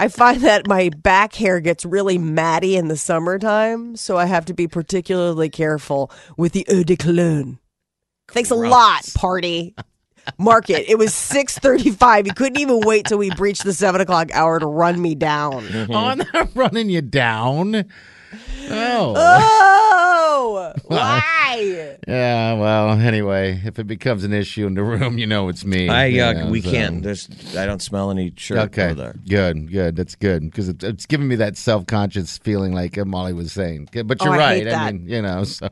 I 0.00 0.08
find 0.08 0.40
that 0.40 0.66
my 0.66 0.88
back 0.96 1.34
hair 1.34 1.60
gets 1.60 1.84
really 1.84 2.16
matty 2.16 2.74
in 2.74 2.88
the 2.88 2.96
summertime, 2.96 3.96
so 3.96 4.16
I 4.16 4.24
have 4.24 4.46
to 4.46 4.54
be 4.54 4.66
particularly 4.66 5.50
careful 5.50 6.10
with 6.38 6.52
the 6.52 6.66
eau 6.70 6.82
de 6.82 6.96
cologne. 6.96 7.58
Thanks 8.28 8.50
a 8.50 8.54
lot, 8.54 9.06
party. 9.14 9.74
Market. 10.38 10.90
it. 10.90 10.96
Was 10.96 11.12
six 11.12 11.58
thirty-five. 11.58 12.26
You 12.26 12.32
couldn't 12.32 12.58
even 12.58 12.80
wait 12.80 13.06
till 13.06 13.18
we 13.18 13.30
breached 13.30 13.64
the 13.64 13.74
seven 13.74 14.00
o'clock 14.00 14.30
hour 14.32 14.58
to 14.58 14.66
run 14.66 15.00
me 15.00 15.14
down. 15.14 15.66
Oh, 15.90 15.94
I'm 15.94 16.22
not 16.32 16.48
running 16.54 16.88
you 16.88 17.02
down. 17.02 17.74
Oh. 18.70 19.14
Oh, 19.16 19.89
why? 20.86 21.96
Yeah, 22.08 22.54
well, 22.54 22.92
anyway, 22.92 23.60
if 23.64 23.78
it 23.78 23.86
becomes 23.86 24.24
an 24.24 24.32
issue 24.32 24.66
in 24.66 24.74
the 24.74 24.82
room, 24.82 25.18
you 25.18 25.26
know 25.26 25.48
it's 25.48 25.64
me. 25.64 25.88
I 25.88 26.06
you 26.06 26.22
uh, 26.22 26.32
know, 26.32 26.50
we 26.50 26.60
so- 26.62 26.70
can't. 26.70 27.02
There's. 27.02 27.28
I 27.56 27.66
don't 27.66 27.82
smell 27.82 28.10
any 28.10 28.32
shirt 28.36 28.58
Okay, 28.58 28.86
over 28.86 28.94
there. 28.94 29.14
good, 29.28 29.70
good. 29.70 29.96
That's 29.96 30.14
good 30.14 30.42
because 30.44 30.68
it, 30.68 30.82
it's 30.82 31.06
giving 31.06 31.28
me 31.28 31.36
that 31.36 31.56
self 31.56 31.86
conscious 31.86 32.38
feeling, 32.38 32.72
like 32.72 32.96
Molly 33.06 33.32
was 33.32 33.52
saying. 33.52 33.88
But 33.92 34.18
Oh, 34.20 34.24
you're 34.24 34.34
I 34.34 34.38
right. 34.38 34.56
hate 34.58 34.64
that. 34.64 34.78
I 34.78 34.92
mean, 34.92 35.08
you 35.08 35.22
know. 35.22 35.44
So 35.60 35.68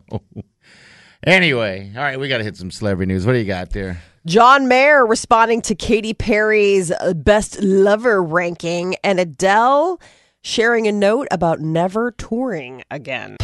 anyway, 1.24 1.92
all 1.96 2.02
right, 2.02 2.18
we 2.18 2.28
got 2.28 2.38
to 2.38 2.44
hit 2.44 2.56
some 2.56 2.70
celebrity 2.70 3.12
news. 3.12 3.26
What 3.26 3.32
do 3.32 3.38
you 3.38 3.44
got 3.44 3.70
there? 3.70 4.02
John 4.26 4.68
Mayer 4.68 5.06
responding 5.06 5.62
to 5.62 5.74
Katy 5.74 6.14
Perry's 6.14 6.90
uh, 6.92 7.14
best 7.14 7.60
lover 7.62 8.22
ranking, 8.22 8.96
and 9.02 9.18
Adele 9.18 10.00
sharing 10.42 10.86
a 10.86 10.92
note 10.92 11.26
about 11.30 11.60
never 11.60 12.10
touring 12.12 12.82
again. 12.90 13.36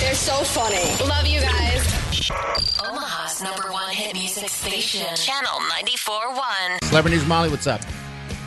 They're 0.00 0.14
so 0.14 0.44
funny. 0.44 0.84
Love 1.08 1.26
you 1.26 1.40
guys. 1.40 2.30
Omaha's 2.80 3.42
number 3.42 3.72
one 3.72 3.90
hit 3.90 4.14
music 4.14 4.48
station. 4.48 5.06
Channel 5.16 5.60
94.1. 5.70 6.84
Celebrity 6.84 7.16
news, 7.16 7.26
Molly. 7.26 7.48
What's 7.48 7.66
up? 7.66 7.80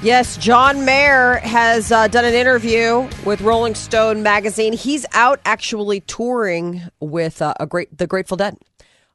Yes, 0.04 0.38
John 0.38 0.84
Mayer 0.84 1.36
has 1.44 1.92
uh, 1.92 2.08
done 2.08 2.26
an 2.26 2.34
interview 2.34 3.08
with 3.24 3.42
Rolling 3.42 3.76
Stone 3.76 4.24
magazine. 4.24 4.74
He's 4.74 5.06
out 5.14 5.40
actually 5.46 6.00
touring 6.02 6.82
with 7.00 7.42
uh, 7.42 7.54
a 7.60 7.68
great 7.68 7.96
the 7.96 8.08
Grateful 8.08 8.38
Dead. 8.38 8.58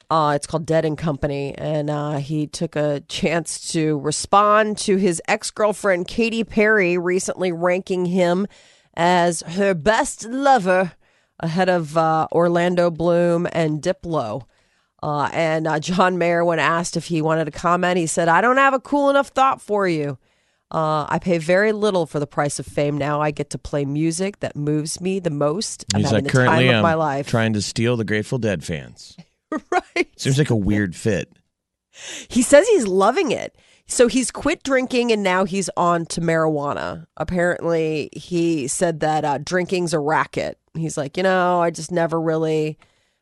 Uh, 0.09 0.35
it's 0.37 0.47
called 0.47 0.65
Dead 0.67 0.85
and 0.85 0.97
Company, 0.97 1.55
and 1.59 1.91
uh, 1.91 2.19
he 2.19 2.47
took 2.47 2.77
a 2.77 3.01
chance 3.09 3.73
to 3.73 3.99
respond 3.99 4.79
to 4.79 4.97
his 4.97 5.21
ex 5.27 5.51
girlfriend 5.51 6.07
Katy 6.07 6.45
Perry 6.45 6.97
recently 6.97 7.51
ranking 7.51 8.07
him 8.07 8.47
as 8.95 9.41
her 9.43 9.75
best 9.75 10.25
lover 10.29 10.93
ahead 11.40 11.68
of 11.68 11.96
uh, 11.96 12.27
Orlando 12.33 12.90
Bloom 12.90 13.46
and 13.53 13.83
Diplo. 13.83 14.46
Uh, 15.03 15.29
and 15.33 15.66
uh, 15.66 15.79
John 15.79 16.18
Mayer, 16.18 16.44
when 16.44 16.59
asked 16.59 16.96
if 16.96 17.07
he 17.07 17.22
wanted 17.22 17.44
to 17.44 17.51
comment, 17.51 17.99
he 17.99 18.07
said, 18.07 18.29
I 18.29 18.40
don't 18.40 18.57
have 18.57 18.75
a 18.75 18.81
cool 18.81 19.11
enough 19.11 19.29
thought 19.29 19.61
for 19.61 19.87
you. 19.87 20.18
Uh, 20.70 21.07
I 21.09 21.20
pay 21.20 21.38
very 21.38 21.72
little 21.72 22.07
for 22.07 22.18
the 22.18 22.27
price 22.27 22.59
of 22.59 22.66
fame 22.66 22.99
now. 22.99 23.20
I 23.20 23.31
get 23.31 23.51
to 23.51 23.59
play 23.59 23.85
music 23.85 24.40
that 24.40 24.57
moves 24.57 25.01
me 25.01 25.20
the 25.20 25.31
most. 25.31 25.85
I'm 25.94 26.01
He's 26.01 26.11
having 26.11 26.25
like 26.25 26.33
the 26.33 26.44
time 26.44 26.68
of 26.75 26.83
my 26.83 26.94
life. 26.94 27.29
trying 27.29 27.53
to 27.53 27.62
steal 27.62 27.96
the 27.96 28.05
Grateful 28.05 28.38
Dead 28.38 28.64
fans. 28.64 29.16
right. 29.70 30.09
Seems 30.16 30.38
like 30.38 30.51
a 30.51 30.57
weird 30.57 30.96
fit. 30.96 31.33
He 32.29 32.42
says 32.42 32.66
he's 32.68 32.87
loving 32.87 33.31
it. 33.31 33.57
So 33.87 34.09
he's 34.09 34.33
quit 34.33 34.64
drinking 34.64 35.12
and 35.12 35.22
now 35.22 35.44
he's 35.44 35.70
on 35.77 36.07
to 36.07 36.20
marijuana. 36.20 37.07
Apparently, 37.16 38.09
he 38.12 38.66
said 38.66 38.99
that 39.01 39.25
uh, 39.25 39.38
drinking's 39.38 39.94
a 39.94 40.01
racket. 40.01 40.59
He's 40.77 40.97
like, 40.97 41.17
you 41.17 41.23
know, 41.23 41.61
I 41.61 41.71
just 41.71 41.91
never 41.91 42.21
really 42.21 42.79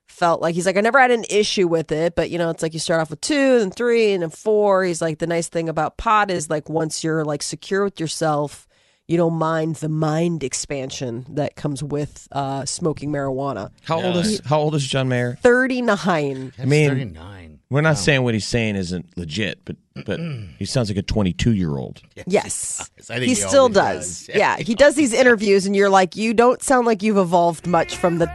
felt 0.07 0.43
like 0.43 0.55
he's 0.55 0.67
like 0.67 0.77
I 0.77 0.81
never 0.83 0.99
had 1.01 1.11
an 1.11 1.25
issue 1.31 1.67
with 1.67 1.90
it, 1.90 2.14
but 2.14 2.29
you 2.31 2.38
know, 2.38 2.51
it's 2.51 2.62
like 2.62 2.75
you 2.75 2.79
start 2.79 3.01
off 3.01 3.11
with 3.11 3.21
two 3.23 3.59
and 3.62 3.75
three 3.75 4.12
and 4.12 4.23
then 4.23 4.31
four. 4.31 4.85
He's 4.85 5.01
like 5.01 5.19
the 5.19 5.27
nice 5.27 5.49
thing 5.49 5.69
about 5.69 5.97
pot 5.97 6.31
is 6.31 6.51
like 6.51 6.69
once 6.69 7.03
you're 7.03 7.25
like 7.25 7.43
secure 7.43 7.85
with 7.85 7.99
yourself, 7.99 8.69
you 9.09 9.17
don't 9.17 9.35
mind 9.35 9.77
the 9.77 9.88
mind 9.88 10.45
expansion 10.45 11.27
that 11.31 11.57
comes 11.57 11.83
with 11.83 12.29
uh, 12.33 12.64
smoking 12.64 13.11
marijuana. 13.11 13.71
How 13.83 14.01
old 14.03 14.17
is 14.17 14.40
How 14.45 14.59
old 14.61 14.75
is 14.75 14.87
John 14.87 15.09
Mayer? 15.09 15.37
Thirty 15.43 15.81
nine. 15.83 16.53
I 16.59 16.64
mean- 16.64 16.88
39. 16.88 17.34
We're 17.75 17.81
not 17.81 17.99
saying 17.99 18.23
what 18.23 18.35
he's 18.35 18.47
saying 18.47 18.77
isn't 18.77 19.19
legit, 19.19 19.59
but 19.65 19.75
but 20.07 20.21
he 20.61 20.65
sounds 20.65 20.89
like 20.89 20.97
a 20.97 21.03
22 21.03 21.55
year 21.55 21.77
old. 21.77 22.03
Yes. 22.25 22.89
I 23.11 23.15
think 23.15 23.23
he 23.23 23.29
he 23.31 23.35
still 23.35 23.63
always 23.63 23.75
does. 23.75 24.27
does. 24.29 24.37
Yeah, 24.37 24.57
he 24.59 24.77
does 24.77 24.95
these 24.95 25.13
interviews, 25.23 25.67
and 25.67 25.75
you're 25.75 25.91
like, 25.91 26.15
you 26.15 26.35
don't 26.35 26.63
sound 26.63 26.87
like 26.87 27.03
you've 27.03 27.17
evolved 27.17 27.67
much 27.67 27.97
from 27.97 28.19
the 28.19 28.27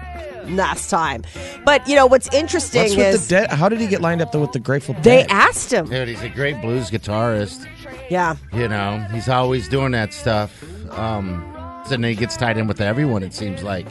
last 0.49 0.89
time. 0.89 1.23
But 1.63 1.87
you 1.87 1.95
know 1.95 2.05
what's 2.05 2.27
interesting 2.33 2.81
What's 2.81 2.95
with 2.97 3.15
is 3.15 3.27
the 3.29 3.35
Dead? 3.35 3.51
How 3.51 3.69
did 3.69 3.79
he 3.79 3.87
get 3.87 4.01
lined 4.01 4.21
up 4.21 4.33
though 4.33 4.41
with 4.41 4.51
the 4.51 4.59
Grateful 4.59 4.93
Dead? 4.95 5.03
they 5.03 5.25
asked 5.27 5.71
him. 5.71 5.85
Dude, 5.87 6.09
he's 6.09 6.21
a 6.21 6.27
great 6.29 6.59
blues 6.61 6.91
guitarist. 6.91 7.65
Yeah, 8.09 8.35
You 8.51 8.67
know, 8.67 9.05
he's 9.13 9.29
always 9.29 9.69
doing 9.69 9.91
that 9.93 10.13
stuff. 10.13 10.51
Um, 10.97 11.45
so 11.85 11.91
then 11.91 12.03
he 12.03 12.15
gets 12.15 12.35
tied 12.35 12.57
in 12.57 12.67
with 12.67 12.81
everyone, 12.81 13.23
it 13.23 13.33
seems 13.33 13.63
like. 13.63 13.87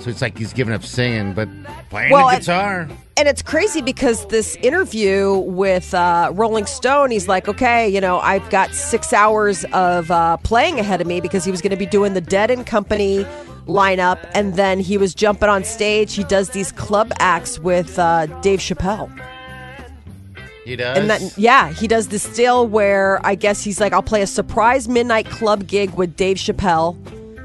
So 0.00 0.08
it's 0.10 0.22
like 0.22 0.38
he's 0.38 0.52
giving 0.54 0.72
up 0.72 0.82
singing, 0.84 1.34
but 1.34 1.48
playing 1.90 2.12
Well, 2.12 2.28
the 2.28 2.34
and- 2.36 2.40
guitar. 2.40 2.88
And 3.16 3.28
it's 3.28 3.42
crazy 3.42 3.82
because 3.82 4.26
this 4.26 4.56
interview 4.56 5.34
with 5.38 5.92
uh, 5.94 6.30
Rolling 6.34 6.66
Stone, 6.66 7.10
he's 7.10 7.28
like, 7.28 7.48
okay, 7.48 7.88
you 7.88 8.00
know, 8.00 8.18
I've 8.20 8.48
got 8.50 8.74
six 8.74 9.12
hours 9.12 9.64
of 9.72 10.10
uh, 10.10 10.36
playing 10.38 10.80
ahead 10.80 11.00
of 11.00 11.06
me 11.06 11.20
because 11.20 11.44
he 11.44 11.50
was 11.50 11.60
going 11.60 11.70
to 11.70 11.76
be 11.76 11.86
doing 11.86 12.14
the 12.14 12.20
Dead 12.20 12.50
and 12.50 12.66
Company 12.66 13.26
lineup, 13.66 14.18
and 14.34 14.54
then 14.54 14.80
he 14.80 14.96
was 14.96 15.14
jumping 15.14 15.48
on 15.48 15.64
stage. 15.64 16.14
He 16.14 16.24
does 16.24 16.50
these 16.50 16.72
club 16.72 17.12
acts 17.18 17.58
with 17.58 17.98
uh, 17.98 18.26
Dave 18.40 18.58
Chappelle. 18.60 19.10
he 20.64 20.76
does. 20.76 20.98
And 20.98 21.10
that, 21.10 21.38
yeah, 21.38 21.72
he 21.72 21.86
does 21.86 22.08
this 22.08 22.24
deal 22.34 22.66
where 22.66 23.24
I 23.24 23.34
guess 23.34 23.62
he's 23.62 23.80
like, 23.80 23.92
I'll 23.92 24.02
play 24.02 24.22
a 24.22 24.26
surprise 24.26 24.88
midnight 24.88 25.26
club 25.26 25.66
gig 25.66 25.90
with 25.94 26.16
Dave 26.16 26.38
Chappelle. 26.38 26.96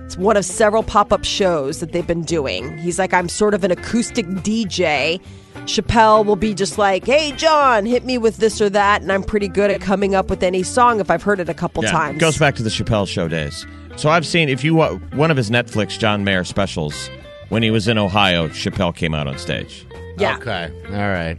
It's 0.06 0.18
one 0.18 0.38
of 0.38 0.46
several 0.46 0.84
pop 0.84 1.12
up 1.12 1.26
shows 1.26 1.82
that 1.82 1.92
they've 1.92 2.08
been 2.08 2.24
doing. 2.24 2.78
He's 2.78 2.98
like, 2.98 3.14
I'm 3.14 3.28
sort 3.28 3.54
of 3.54 3.66
an 3.66 3.72
acoustic 3.72 4.26
DJ. 4.26 5.20
Chappelle 5.68 6.26
will 6.26 6.36
be 6.36 6.54
just 6.54 6.78
like, 6.78 7.06
hey, 7.06 7.32
John, 7.34 7.86
hit 7.86 8.06
me 8.06 8.18
with 8.18 8.38
this 8.38 8.60
or 8.62 8.70
that. 8.72 9.02
And 9.02 9.12
I'm 9.12 9.24
pretty 9.24 9.48
good 9.48 9.70
at 9.70 9.82
coming 9.82 10.16
up 10.16 10.30
with 10.30 10.42
any 10.44 10.64
song 10.64 11.00
if 11.00 11.12
I've 11.12 11.24
heard 11.24 11.40
it 11.40 11.50
a 11.50 11.54
couple 11.54 11.84
Yeah, 11.84 11.92
times. 11.92 12.20
Goes 12.20 12.38
back 12.38 12.56
to 12.56 12.64
the 12.64 12.70
Chappelle 12.70 13.08
show 13.08 13.28
days. 13.28 13.66
So 13.98 14.10
I've 14.10 14.26
seen 14.26 14.48
if 14.50 14.64
you 14.64 14.76
wa- 14.76 14.94
one 15.14 15.30
of 15.32 15.38
his 15.38 15.50
Netflix 15.50 15.98
John 16.00 16.24
Mayer 16.24 16.44
specials 16.44 17.10
when 17.50 17.64
he 17.64 17.72
was 17.72 17.88
in 17.88 17.98
Ohio, 17.98 18.48
Chappelle 18.50 18.96
came 18.96 19.14
out 19.14 19.28
on 19.28 19.38
stage. 19.38 19.86
yeah. 20.18 20.38
Okay. 20.38 20.72
All 20.90 20.94
right. 21.10 21.38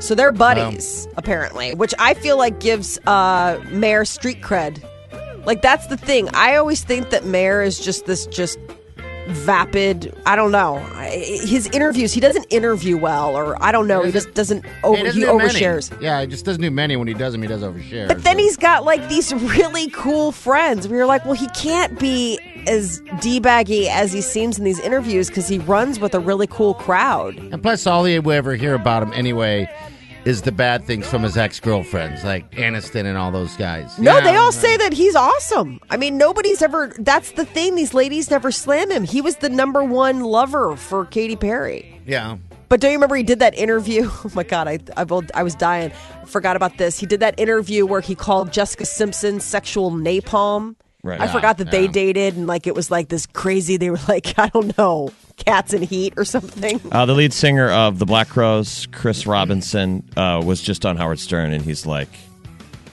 So 0.00 0.14
they're 0.14 0.30
buddies, 0.32 1.08
apparently, 1.16 1.74
which 1.74 1.92
I 1.98 2.14
feel 2.14 2.38
like 2.38 2.60
gives 2.60 2.98
uh, 3.06 3.60
Mayer 3.70 4.04
street 4.04 4.42
cred. 4.42 4.82
Like 5.44 5.60
that's 5.62 5.86
the 5.88 5.96
thing. 5.96 6.28
I 6.34 6.54
always 6.56 6.84
think 6.84 7.10
that 7.10 7.24
Mayer 7.26 7.62
is 7.62 7.80
just 7.80 8.06
this 8.06 8.26
just 8.26 8.58
vapid. 9.28 10.14
I 10.26 10.36
don't 10.36 10.52
know. 10.52 10.78
His 11.10 11.66
interviews, 11.68 12.12
he 12.12 12.20
doesn't 12.20 12.46
interview 12.50 12.96
well, 12.96 13.36
or 13.36 13.60
I 13.62 13.72
don't 13.72 13.86
know. 13.86 14.02
He 14.02 14.12
just 14.12 14.34
doesn't 14.34 14.64
over. 14.82 14.96
He, 14.96 15.02
He, 15.02 15.06
doesn't 15.06 15.20
do 15.20 15.38
many. 15.38 15.50
overshares. 15.60 16.00
Yeah, 16.02 16.20
he 16.20 16.26
just 16.26 16.44
doesn't 16.44 16.62
do 16.62 16.70
many. 16.70 16.96
When 16.96 17.08
he 17.08 17.14
does 17.14 17.32
them, 17.32 17.42
he 17.42 17.48
does 17.48 17.62
overshare. 17.62 18.08
But 18.08 18.22
then 18.24 18.36
so- 18.36 18.42
he's 18.42 18.56
got 18.56 18.84
like 18.84 19.08
these 19.08 19.32
really 19.34 19.90
cool 19.90 20.32
friends. 20.32 20.88
We 20.88 20.96
were 20.96 21.06
like, 21.06 21.24
well, 21.24 21.34
he 21.34 21.48
can't 21.48 21.98
be 21.98 22.38
as 22.66 23.00
d-baggy 23.20 23.88
as 23.88 24.12
he 24.12 24.20
seems 24.20 24.58
in 24.58 24.64
these 24.64 24.80
interviews 24.80 25.28
because 25.28 25.48
he 25.48 25.58
runs 25.58 25.98
with 26.00 26.14
a 26.14 26.20
really 26.20 26.46
cool 26.46 26.74
crowd. 26.74 27.36
And 27.38 27.62
plus, 27.62 27.86
all 27.86 28.06
you 28.06 28.30
ever 28.30 28.54
hear 28.56 28.74
about 28.74 29.02
him 29.02 29.12
anyway 29.14 29.68
is 30.28 30.42
the 30.42 30.52
bad 30.52 30.84
things 30.84 31.08
from 31.08 31.22
his 31.22 31.36
ex 31.36 31.58
girlfriends, 31.58 32.22
like 32.22 32.50
Aniston 32.52 33.04
and 33.06 33.16
all 33.16 33.30
those 33.30 33.56
guys. 33.56 33.98
No, 33.98 34.16
Yeah. 34.18 34.24
they 34.24 34.36
all 34.36 34.52
say 34.52 34.76
that 34.76 34.92
he's 34.92 35.16
awesome. 35.16 35.80
I 35.90 35.96
mean, 35.96 36.18
nobody's 36.18 36.60
ever. 36.60 36.92
That's 36.98 37.32
the 37.32 37.44
thing. 37.46 37.74
These 37.76 37.94
ladies 37.94 38.30
never 38.30 38.50
slam 38.52 38.90
him. 38.90 39.04
He 39.04 39.20
was 39.20 39.36
the 39.36 39.48
number 39.48 39.82
one 39.82 40.20
lover 40.20 40.76
for 40.76 41.06
Katy 41.06 41.36
Perry. 41.36 42.00
Yeah. 42.06 42.36
But 42.68 42.80
don't 42.80 42.90
you 42.90 42.98
remember 42.98 43.16
he 43.16 43.22
did 43.22 43.38
that 43.38 43.54
interview? 43.56 44.10
Oh 44.24 44.30
my 44.34 44.42
God, 44.42 44.68
I 44.68 44.78
I, 44.96 45.06
I 45.34 45.42
was 45.42 45.54
dying. 45.54 45.90
I 46.22 46.24
Forgot 46.26 46.56
about 46.56 46.76
this. 46.76 46.98
He 46.98 47.06
did 47.06 47.20
that 47.20 47.40
interview 47.40 47.86
where 47.86 48.02
he 48.02 48.14
called 48.14 48.52
Jessica 48.52 48.84
Simpson 48.84 49.40
sexual 49.40 49.90
napalm. 49.90 50.74
Right. 51.02 51.18
I 51.18 51.24
Yeah, 51.24 51.32
forgot 51.32 51.56
that 51.58 51.70
they 51.70 51.86
dated 51.88 52.36
and 52.36 52.46
like 52.46 52.66
it 52.66 52.74
was 52.74 52.90
like 52.90 53.08
this 53.08 53.24
crazy. 53.24 53.78
They 53.78 53.88
were 53.88 54.00
like 54.08 54.34
I 54.38 54.48
don't 54.48 54.76
know, 54.76 55.10
cats 55.44 55.72
in 55.72 55.82
heat 55.82 56.14
or 56.16 56.24
something. 56.24 56.80
Uh, 56.92 57.06
the 57.06 57.14
lead 57.14 57.32
singer 57.32 57.70
of 57.70 57.98
the 57.98 58.06
Black 58.06 58.28
Crowes, 58.28 58.86
Chris 58.92 59.26
Robinson, 59.26 60.02
uh, 60.16 60.42
was 60.44 60.60
just 60.60 60.84
on 60.86 60.96
Howard 60.96 61.18
Stern, 61.18 61.52
and 61.52 61.64
he's 61.64 61.86
like, 61.86 62.08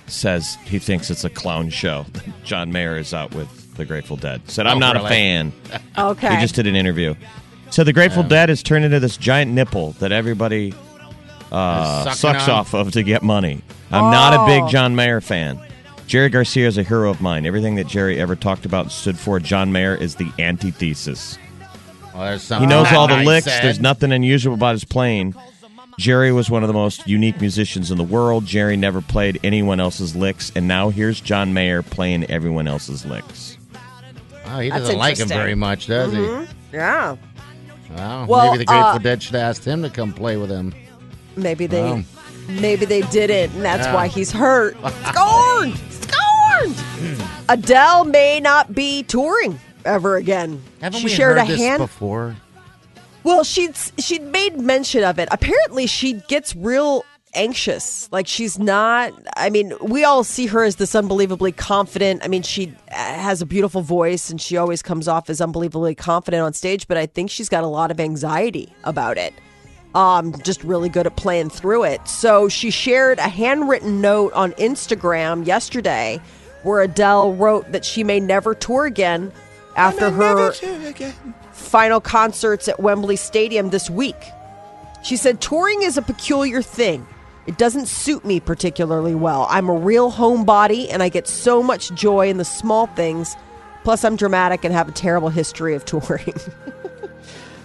says 0.08 0.56
he 0.66 0.80
thinks 0.80 1.10
it's 1.10 1.24
a 1.24 1.30
clown 1.30 1.70
show. 1.70 2.06
John 2.44 2.72
Mayer 2.72 2.98
is 2.98 3.14
out 3.14 3.34
with 3.34 3.76
the 3.76 3.86
Grateful 3.86 4.16
Dead. 4.18 4.42
Said, 4.50 4.68
"I'm 4.68 4.78
Oh, 4.78 4.80
not 4.80 4.96
a 4.98 5.08
fan." 5.08 5.52
Okay, 5.98 6.36
He 6.36 6.42
just 6.42 6.56
did 6.56 6.68
an 6.68 6.76
interview. 6.76 7.16
So 7.72 7.84
the 7.84 7.94
Grateful 7.94 8.22
Dead 8.24 8.50
has 8.50 8.62
turned 8.62 8.86
into 8.86 9.00
this 9.00 9.18
giant 9.18 9.52
nipple 9.52 9.92
that 9.94 10.12
everybody 10.12 10.74
uh, 11.52 12.12
sucks 12.14 12.44
on. 12.48 12.50
off 12.60 12.74
of 12.74 12.92
to 12.92 13.04
get 13.04 13.24
money. 13.24 13.62
I'm 13.92 14.12
not 14.12 14.34
a 14.34 14.40
Oh. 14.42 14.46
big 14.46 14.72
John 14.72 14.96
Mayer 14.96 15.22
fan. 15.22 15.60
Jerry 16.08 16.30
Garcia 16.30 16.68
is 16.68 16.78
a 16.78 16.84
hero 16.84 17.10
of 17.10 17.22
mine. 17.22 17.46
Everything 17.46 17.76
that 17.76 17.88
Jerry 17.88 18.20
ever 18.20 18.36
talked 18.36 18.66
about 18.66 18.84
and 18.86 18.92
stood 18.92 19.18
for, 19.18 19.40
John 19.40 19.72
Mayer 19.72 19.96
is 19.96 20.16
the 20.16 20.30
antithesis. 20.38 21.38
Well, 22.16 22.38
He 22.60 22.66
knows 22.66 22.92
all 22.94 23.08
the 23.08 23.18
nice 23.18 23.26
licks. 23.28 23.46
said. 23.46 23.64
There's 23.64 23.80
nothing 23.80 24.12
unusual 24.12 24.54
about 24.54 24.74
his 24.74 24.84
playing. 24.86 25.36
Jerry 25.98 26.32
was 26.32 26.50
one 26.50 26.64
of 26.64 26.68
the 26.68 26.74
most 26.74 27.08
unique 27.08 27.40
musicians 27.40 27.90
in 27.92 27.98
the 27.98 28.04
world. 28.04 28.46
Jerry 28.46 28.76
never 28.78 29.02
played 29.02 29.40
anyone 29.44 29.80
else's 29.80 30.16
licks, 30.16 30.52
and 30.56 30.68
now 30.68 30.90
here's 30.90 31.22
John 31.22 31.54
Mayer 31.54 31.82
playing 31.82 32.26
everyone 32.30 32.68
else's 32.68 33.06
licks. 33.06 33.58
Oh, 34.48 34.60
he 34.60 34.70
doesn't 34.70 34.98
like 34.98 35.18
him 35.18 35.28
very 35.28 35.56
much, 35.56 35.88
does 35.88 36.14
yeah. 36.14 36.46
he? 36.72 36.78
Well, 37.96 38.26
Well, 38.28 38.46
maybe 38.52 38.58
the 38.60 38.66
Grateful 38.66 38.90
uh, 38.92 38.98
Dead 39.00 39.24
should 39.24 39.36
ask 39.36 39.64
him 39.64 39.82
to 39.84 39.90
come 39.90 40.12
play 40.14 40.36
with 40.38 40.50
him. 40.50 40.74
Maybe 41.38 41.66
they, 41.66 41.82
Wow. 41.84 42.04
maybe 42.48 42.86
they 42.86 43.02
didn't, 43.04 43.56
and 43.56 43.64
that's 43.66 43.88
Yeah. 43.88 43.94
why 43.94 44.08
he's 44.08 44.32
hurt. 44.32 44.76
Scorned, 45.06 45.78
scorned. 45.90 46.76
Adele 47.50 48.06
may 48.06 48.40
not 48.42 48.74
be 48.76 49.04
touring 49.04 49.60
ever 49.86 50.16
again. 50.18 50.62
Haven't 50.82 51.00
she 51.00 51.06
we 51.06 51.12
shared 51.12 51.38
heard 51.38 51.46
a 51.46 51.48
this 51.48 51.60
hand. 51.60 51.80
before? 51.80 52.36
Well, 53.24 53.44
she'd 53.44 53.76
she'd 53.98 54.24
made 54.24 54.60
mention 54.60 55.04
of 55.04 55.18
it. 55.20 55.28
Apparently, 55.32 55.88
she 55.88 56.14
gets 56.28 56.56
real 56.56 57.04
anxious. 57.34 58.08
Like 58.12 58.28
she's 58.28 58.58
not. 58.58 59.14
I 59.36 59.50
mean, 59.50 59.74
we 59.82 60.04
all 60.04 60.24
see 60.24 60.48
her 60.48 60.64
as 60.64 60.78
this 60.78 60.96
unbelievably 60.96 61.54
confident. 61.54 62.24
I 62.24 62.28
mean, 62.28 62.44
she 62.44 62.74
uh, 62.92 62.96
has 62.96 63.42
a 63.42 63.46
beautiful 63.46 63.82
voice, 63.82 64.30
and 64.30 64.40
she 64.42 64.58
always 64.58 64.82
comes 64.82 65.08
off 65.08 65.30
as 65.30 65.42
unbelievably 65.42 65.96
confident 65.96 66.44
on 66.44 66.54
stage. 66.54 66.88
But 66.88 66.98
I 66.98 67.06
think 67.06 67.30
she's 67.30 67.50
got 67.50 67.64
a 67.64 67.68
lot 67.68 67.92
of 67.92 68.00
anxiety 68.00 68.74
about 68.84 69.18
it. 69.18 69.34
Um, 69.94 70.36
just 70.44 70.64
really 70.64 70.90
good 70.90 71.08
at 71.08 71.16
playing 71.16 71.50
through 71.50 71.86
it. 71.86 72.06
So 72.08 72.50
she 72.50 72.70
shared 72.70 73.18
a 73.18 73.30
handwritten 73.30 74.02
note 74.02 74.34
on 74.34 74.52
Instagram 74.54 75.48
yesterday, 75.48 76.20
where 76.64 76.82
Adele 76.82 77.34
wrote 77.34 77.72
that 77.72 77.86
she 77.86 78.04
may 78.04 78.20
never 78.20 78.54
tour 78.54 78.86
again 78.86 79.32
after 79.76 80.10
her 80.10 80.52
final 81.52 82.00
concerts 82.00 82.68
at 82.68 82.80
Wembley 82.80 83.16
Stadium 83.16 83.70
this 83.70 83.90
week. 83.90 84.32
She 85.04 85.18
said, 85.18 85.42
Touring 85.42 85.84
is 85.84 85.98
a 85.98 86.02
peculiar 86.02 86.62
thing. 86.62 87.06
It 87.46 87.58
doesn't 87.58 87.88
suit 87.88 88.26
me 88.26 88.40
particularly 88.40 89.14
well. 89.14 89.46
I'm 89.50 89.70
a 89.70 89.74
real 89.74 90.12
homebody 90.12 90.88
and 90.90 91.04
I 91.04 91.10
get 91.10 91.28
so 91.28 91.62
much 91.62 91.94
joy 91.94 92.28
in 92.30 92.38
the 92.38 92.46
small 92.46 92.88
things. 92.88 93.36
Plus, 93.84 94.04
I'm 94.04 94.16
dramatic 94.16 94.64
and 94.64 94.74
have 94.74 94.90
a 94.90 94.92
terrible 94.92 95.30
history 95.30 95.76
of 95.76 95.86
touring. 95.86 96.34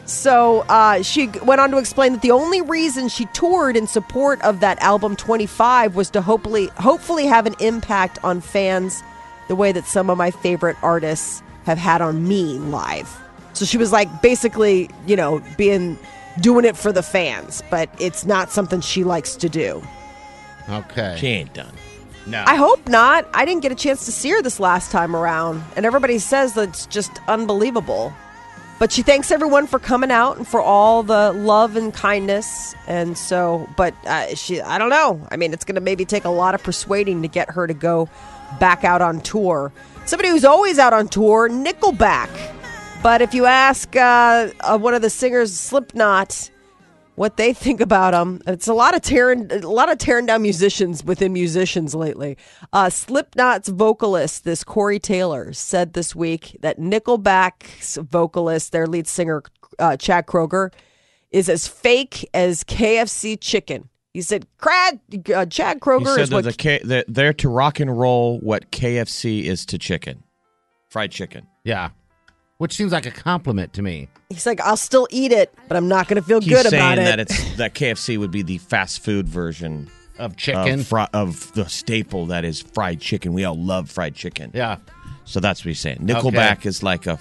so 0.04 0.60
uh, 0.68 1.02
she 1.02 1.28
went 1.44 1.62
on 1.62 1.70
to 1.70 1.78
explain 1.78 2.12
that 2.12 2.20
the 2.20 2.30
only 2.30 2.60
reason 2.60 3.08
she 3.08 3.24
toured 3.26 3.74
in 3.74 3.86
support 3.86 4.40
of 4.42 4.60
that 4.60 4.78
album 4.80 5.16
25 5.16 5.96
was 5.96 6.10
to 6.10 6.20
hopefully, 6.20 6.66
hopefully 6.76 7.24
have 7.24 7.46
an 7.46 7.54
impact 7.58 8.18
on 8.22 8.42
fans 8.42 9.02
the 9.48 9.56
way 9.56 9.72
that 9.72 9.86
some 9.86 10.10
of 10.10 10.18
my 10.18 10.30
favorite 10.30 10.76
artists 10.82 11.42
have 11.64 11.78
had 11.78 12.00
on 12.00 12.26
me 12.26 12.58
live. 12.58 13.10
So 13.52 13.64
she 13.64 13.76
was 13.78 13.92
like 13.92 14.22
basically, 14.22 14.88
you 15.06 15.16
know, 15.16 15.42
being 15.56 15.98
doing 16.40 16.64
it 16.64 16.76
for 16.76 16.92
the 16.92 17.02
fans, 17.02 17.62
but 17.70 17.88
it's 17.98 18.24
not 18.24 18.50
something 18.50 18.80
she 18.80 19.04
likes 19.04 19.36
to 19.36 19.48
do. 19.48 19.82
Okay. 20.68 21.16
She 21.18 21.26
ain't 21.26 21.52
done. 21.52 21.72
no. 22.26 22.42
I 22.46 22.54
hope 22.54 22.88
not. 22.88 23.26
I 23.34 23.44
didn't 23.44 23.62
get 23.62 23.72
a 23.72 23.76
chance 23.76 24.04
to 24.06 24.12
see 24.12 24.30
her 24.30 24.40
this 24.42 24.60
last 24.60 24.90
time 24.92 25.16
around, 25.16 25.62
and 25.76 25.84
everybody 25.84 26.18
says 26.18 26.54
that 26.54 26.68
it's 26.68 26.86
just 26.86 27.10
unbelievable. 27.28 28.12
But 28.78 28.92
she 28.92 29.02
thanks 29.02 29.30
everyone 29.30 29.66
for 29.66 29.78
coming 29.78 30.10
out 30.10 30.38
and 30.38 30.48
for 30.48 30.62
all 30.62 31.02
the 31.02 31.32
love 31.32 31.76
and 31.76 31.92
kindness. 31.92 32.74
And 32.86 33.18
so, 33.18 33.68
but 33.76 33.92
uh, 34.06 34.34
she, 34.34 34.62
I 34.62 34.78
don't 34.78 34.88
know. 34.88 35.20
I 35.30 35.36
mean, 35.36 35.52
it's 35.52 35.66
going 35.66 35.74
to 35.74 35.82
maybe 35.82 36.06
take 36.06 36.24
a 36.24 36.30
lot 36.30 36.54
of 36.54 36.62
persuading 36.62 37.20
to 37.20 37.28
get 37.28 37.50
her 37.50 37.66
to 37.66 37.74
go 37.74 38.08
back 38.58 38.82
out 38.82 39.02
on 39.02 39.20
tour. 39.20 39.70
Somebody 40.10 40.30
who's 40.30 40.44
always 40.44 40.80
out 40.80 40.92
on 40.92 41.06
tour, 41.06 41.48
Nickelback. 41.48 42.28
But 43.00 43.22
if 43.22 43.32
you 43.32 43.46
ask 43.46 43.94
uh, 43.94 44.50
uh, 44.58 44.76
one 44.76 44.92
of 44.92 45.02
the 45.02 45.08
singers, 45.08 45.54
Slipknot, 45.56 46.50
what 47.14 47.36
they 47.36 47.52
think 47.52 47.80
about 47.80 48.10
them. 48.10 48.40
It's 48.44 48.66
a 48.66 48.74
lot 48.74 48.96
of 48.96 49.02
tearing, 49.02 49.52
a 49.52 49.58
lot 49.58 49.88
of 49.88 49.98
tearing 49.98 50.26
down 50.26 50.42
musicians 50.42 51.04
within 51.04 51.32
musicians 51.32 51.94
lately. 51.94 52.36
Uh, 52.72 52.90
Slipknot's 52.90 53.68
vocalist, 53.68 54.42
this 54.42 54.64
Corey 54.64 54.98
Taylor, 54.98 55.52
said 55.52 55.92
this 55.92 56.12
week 56.12 56.56
that 56.60 56.80
Nickelback's 56.80 57.96
vocalist, 57.98 58.72
their 58.72 58.88
lead 58.88 59.06
singer 59.06 59.44
uh, 59.78 59.96
Chad 59.96 60.26
Kroeger, 60.26 60.72
is 61.30 61.48
as 61.48 61.68
fake 61.68 62.28
as 62.34 62.64
KFC 62.64 63.38
chicken. 63.40 63.88
He 64.12 64.22
said, 64.22 64.46
"Crad, 64.58 64.98
uh, 65.34 65.46
Chad 65.46 65.76
He 65.76 65.80
Kroeger 65.80 66.14
said 66.14 66.20
is 66.22 66.28
that 66.30 66.34
what 66.34 66.44
the 66.44 66.52
K- 66.52 66.80
that 66.84 67.06
they're 67.08 67.32
to 67.34 67.48
rock 67.48 67.78
and 67.80 67.96
roll 67.96 68.38
what 68.40 68.70
KFC 68.72 69.44
is 69.44 69.64
to 69.66 69.78
chicken, 69.78 70.22
fried 70.88 71.10
chicken. 71.12 71.46
yeah. 71.64 71.90
Which 72.58 72.74
seems 72.74 72.92
like 72.92 73.06
a 73.06 73.10
compliment 73.10 73.72
to 73.72 73.80
me. 73.82 74.08
he's 74.28 74.44
like. 74.44 74.60
I'll 74.60 74.76
still 74.76 75.08
eat 75.10 75.32
it, 75.32 75.54
but 75.66 75.78
I'm 75.78 75.88
not 75.88 76.08
going 76.08 76.20
to 76.20 76.26
feel 76.28 76.42
He's 76.42 76.50
good 76.52 76.66
saying 76.66 76.82
about 76.92 76.98
it. 76.98 77.04
that 77.04 77.18
it's 77.20 77.56
that 77.56 77.74
KFC 77.74 78.18
would 78.18 78.30
be 78.30 78.42
the 78.42 78.58
fast 78.58 79.02
food 79.02 79.26
version 79.26 79.88
Of 80.18 80.36
chicken. 80.36 80.80
of, 80.80 80.86
fri- 80.86 81.06
of 81.14 81.50
the 81.54 81.66
staple 81.70 82.26
that 82.26 82.44
is 82.44 82.60
fried 82.60 83.00
chicken. 83.00 83.32
We 83.32 83.44
all 83.44 83.56
love 83.56 83.90
fried 83.90 84.14
chicken. 84.14 84.50
yeah. 84.52 84.76
So 85.24 85.40
that's 85.40 85.60
what 85.64 85.68
he's 85.68 85.80
saying. 85.80 86.00
Nickelback 86.02 86.66
is 86.66 86.82
like 86.82 87.06
a 87.06 87.18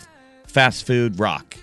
fast 0.48 0.86
food 0.86 1.18
rock. 1.20 1.56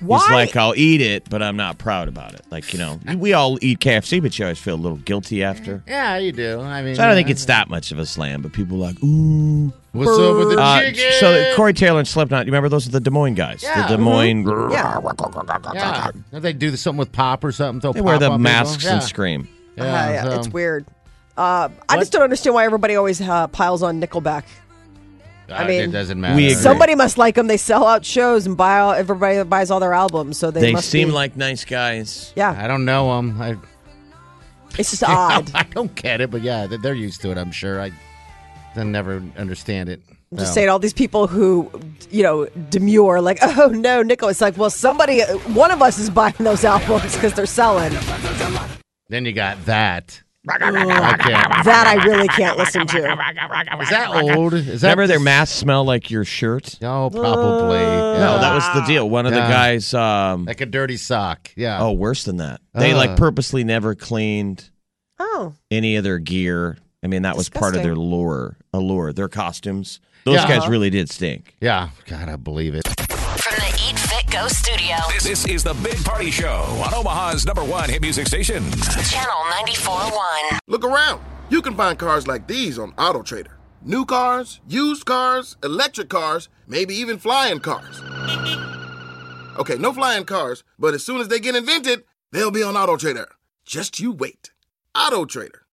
Why? 0.00 0.18
He's 0.18 0.28
like, 0.30 0.56
I'll 0.56 0.74
eat 0.76 1.00
it, 1.00 1.28
but 1.30 1.42
I'm 1.42 1.56
not 1.56 1.78
proud 1.78 2.08
about 2.08 2.34
it. 2.34 2.42
Like, 2.50 2.72
you 2.72 2.78
know, 2.78 2.98
we 3.16 3.32
all 3.32 3.58
eat 3.62 3.78
KFC, 3.80 4.20
but 4.20 4.38
you 4.38 4.44
always 4.44 4.58
feel 4.58 4.74
a 4.74 4.76
little 4.76 4.98
guilty 4.98 5.42
after. 5.44 5.82
Yeah, 5.86 6.16
you 6.18 6.32
do. 6.32 6.60
I 6.60 6.82
mean, 6.82 6.94
So 6.96 7.02
I 7.02 7.06
don't 7.06 7.14
think 7.16 7.30
it's 7.30 7.44
that 7.46 7.68
much 7.70 7.92
of 7.92 7.98
a 7.98 8.06
slam, 8.06 8.42
but 8.42 8.52
people 8.52 8.76
are 8.78 8.88
like, 8.88 9.02
ooh. 9.02 9.72
What's 9.92 10.10
up 10.10 10.36
with 10.36 10.50
the 10.56 10.60
Uh, 10.60 10.80
chicken? 10.80 11.12
so 11.20 11.54
Corey 11.54 11.72
Taylor 11.72 12.00
and 12.00 12.08
Slipknot, 12.08 12.46
you 12.46 12.50
remember 12.50 12.68
those 12.68 12.88
are 12.88 12.90
the 12.90 12.98
Des 13.00 13.10
Moines 13.10 13.34
guys? 13.34 13.62
Yeah. 13.62 13.86
The 13.86 13.96
Des 13.96 14.02
Moines. 14.02 14.42
yeah. 14.72 15.00
yeah. 15.74 16.10
Don't 16.32 16.42
they 16.42 16.52
do 16.52 16.74
something 16.76 16.98
with 16.98 17.12
pop 17.12 17.44
or 17.44 17.52
something? 17.52 17.80
Throw 17.80 17.92
They 17.92 18.00
wear 18.00 18.18
the 18.18 18.26
on 18.26 18.32
people? 18.32 18.38
masks 18.40 18.84
Yeah. 18.84 18.94
and 18.94 19.02
scream. 19.02 19.48
Yeah, 19.76 19.84
Uh, 19.84 19.86
yeah, 20.10 20.22
so- 20.24 20.32
it's 20.32 20.48
weird. 20.48 20.86
Uh, 21.36 21.68
I 21.88 21.96
just 21.98 22.12
don't 22.12 22.22
understand 22.22 22.54
why 22.54 22.64
everybody 22.64 22.94
always 22.94 23.20
uh, 23.20 23.48
piles 23.48 23.82
on 23.82 24.00
Nickelback. 24.00 24.44
Uh, 25.50 25.64
mean, 25.66 25.80
it 25.82 25.92
doesn't 25.92 26.20
matter. 26.20 26.36
we 26.36 26.46
agree. 26.46 26.54
Somebody 26.62 26.94
must 26.94 27.18
like 27.18 27.34
them. 27.34 27.46
They 27.48 27.56
sell 27.58 27.86
out 27.86 28.04
shows 28.04 28.46
and 28.46 28.56
buy 28.56 28.78
all, 28.78 28.92
everybody 28.92 29.42
buys 29.44 29.70
all 29.70 29.80
their 29.80 29.92
albums. 29.94 30.38
So 30.38 30.50
they, 30.50 30.60
They 30.60 30.72
must 30.72 30.88
seem 30.88 31.08
be- 31.08 31.14
like 31.14 31.36
nice 31.36 31.64
guys. 31.64 32.32
yeah. 32.34 32.54
I 32.58 32.66
don't 32.66 32.84
know 32.84 33.14
them. 33.16 33.40
I, 33.40 33.56
It's 34.78 34.90
just 34.90 35.04
odd. 35.06 35.50
I 35.54 35.64
don't 35.64 35.94
get 35.94 36.20
it, 36.20 36.30
but 36.30 36.42
yeah, 36.42 36.66
they- 36.66 36.78
they're 36.78 36.94
used 36.94 37.20
to 37.22 37.30
it. 37.30 37.38
I'm 37.38 37.52
sure. 37.52 37.80
I, 37.80 37.92
I 38.76 38.82
never 38.84 39.22
understand 39.36 39.88
it. 39.88 40.00
I'm 40.32 40.38
just 40.38 40.50
So. 40.50 40.54
saying 40.54 40.68
all 40.70 40.78
these 40.80 40.94
people 40.94 41.26
who, 41.28 41.70
you 42.10 42.22
know, 42.24 42.46
demure 42.70 43.20
like, 43.20 43.38
oh 43.42 43.68
no, 43.68 44.02
Nickel. 44.02 44.30
It's 44.30 44.40
like, 44.40 44.56
well, 44.56 44.70
somebody, 44.70 45.20
one 45.52 45.70
of 45.70 45.80
us 45.82 45.98
is 45.98 46.10
buying 46.10 46.34
those 46.40 46.64
albums 46.64 47.14
because 47.14 47.34
they're 47.34 47.46
selling. 47.46 47.92
Then 49.10 49.26
you 49.26 49.32
got 49.32 49.64
that. 49.66 50.22
I 50.48 51.16
can't. 51.18 51.64
That 51.64 51.86
I 51.86 52.04
really 52.04 52.28
can't 52.28 52.58
listen 52.58 52.86
to. 52.86 52.98
Is 52.98 53.90
that 53.90 54.08
old? 54.10 54.52
Is 54.54 54.80
that 54.82 54.90
Remember 54.90 55.06
their 55.06 55.20
masks 55.20 55.56
smell 55.56 55.84
like 55.84 56.10
your 56.10 56.24
shirt? 56.24 56.78
Oh, 56.82 57.08
probably. 57.10 57.78
No, 57.78 58.14
Yeah. 58.18 58.38
that 58.40 58.54
was 58.54 58.64
the 58.74 58.86
deal. 58.86 59.08
One 59.08 59.26
of 59.26 59.32
the 59.32 59.38
guys. 59.38 59.94
Um, 59.94 60.44
like 60.44 60.60
a 60.60 60.66
dirty 60.66 60.96
sock. 60.98 61.50
Yeah. 61.56 61.80
oh, 61.80 61.92
worse 61.92 62.24
than 62.24 62.36
that. 62.38 62.60
They 62.74 62.92
Uh. 62.92 62.96
like 62.98 63.16
purposely 63.16 63.64
never 63.64 63.94
cleaned 63.94 64.68
Oh, 65.18 65.54
any 65.70 65.96
of 65.96 66.04
their 66.04 66.18
gear. 66.18 66.76
I 67.02 67.06
mean, 67.06 67.22
that 67.22 67.36
was 67.36 67.48
part 67.48 67.74
of 67.76 67.82
their 67.82 67.92
Disgusting. 67.94 68.10
lure. 68.10 68.56
Allure, 68.72 69.12
their 69.12 69.28
costumes. 69.28 70.00
Those 70.24 70.36
Yeah. 70.36 70.48
guys 70.48 70.68
really 70.68 70.90
did 70.90 71.10
stink. 71.10 71.54
Yeah. 71.60 71.90
God, 72.06 72.28
I 72.28 72.36
believe 72.36 72.74
it. 72.74 72.84
Go 74.34 74.48
studio. 74.48 74.96
This, 75.10 75.22
this 75.22 75.46
is 75.46 75.62
the 75.62 75.74
Big 75.74 76.04
Party 76.04 76.28
Show 76.28 76.64
on 76.84 76.92
Omaha's 76.92 77.46
number 77.46 77.62
one 77.62 77.88
hit 77.88 78.02
music 78.02 78.26
station. 78.26 78.68
Channel 79.08 79.32
94.1. 79.64 80.58
Look 80.66 80.84
around. 80.84 81.22
You 81.50 81.62
can 81.62 81.76
find 81.76 81.96
cars 81.96 82.26
like 82.26 82.48
these 82.48 82.76
on 82.76 82.90
AutoTrader. 82.94 83.52
New 83.82 84.04
cars, 84.04 84.60
used 84.66 85.06
cars, 85.06 85.56
electric 85.62 86.08
cars, 86.08 86.48
maybe 86.66 86.96
even 86.96 87.16
flying 87.16 87.60
cars. 87.60 88.02
Okay, 89.56 89.76
no 89.76 89.92
flying 89.92 90.24
cars, 90.24 90.64
but 90.80 90.94
as 90.94 91.04
soon 91.04 91.20
as 91.20 91.28
they 91.28 91.38
get 91.38 91.54
invented, 91.54 92.02
they'll 92.32 92.50
be 92.50 92.64
on 92.64 92.74
AutoTrader. 92.74 93.26
Just 93.64 94.00
you 94.00 94.10
wait. 94.10 94.50
AutoTrader. 94.96 95.60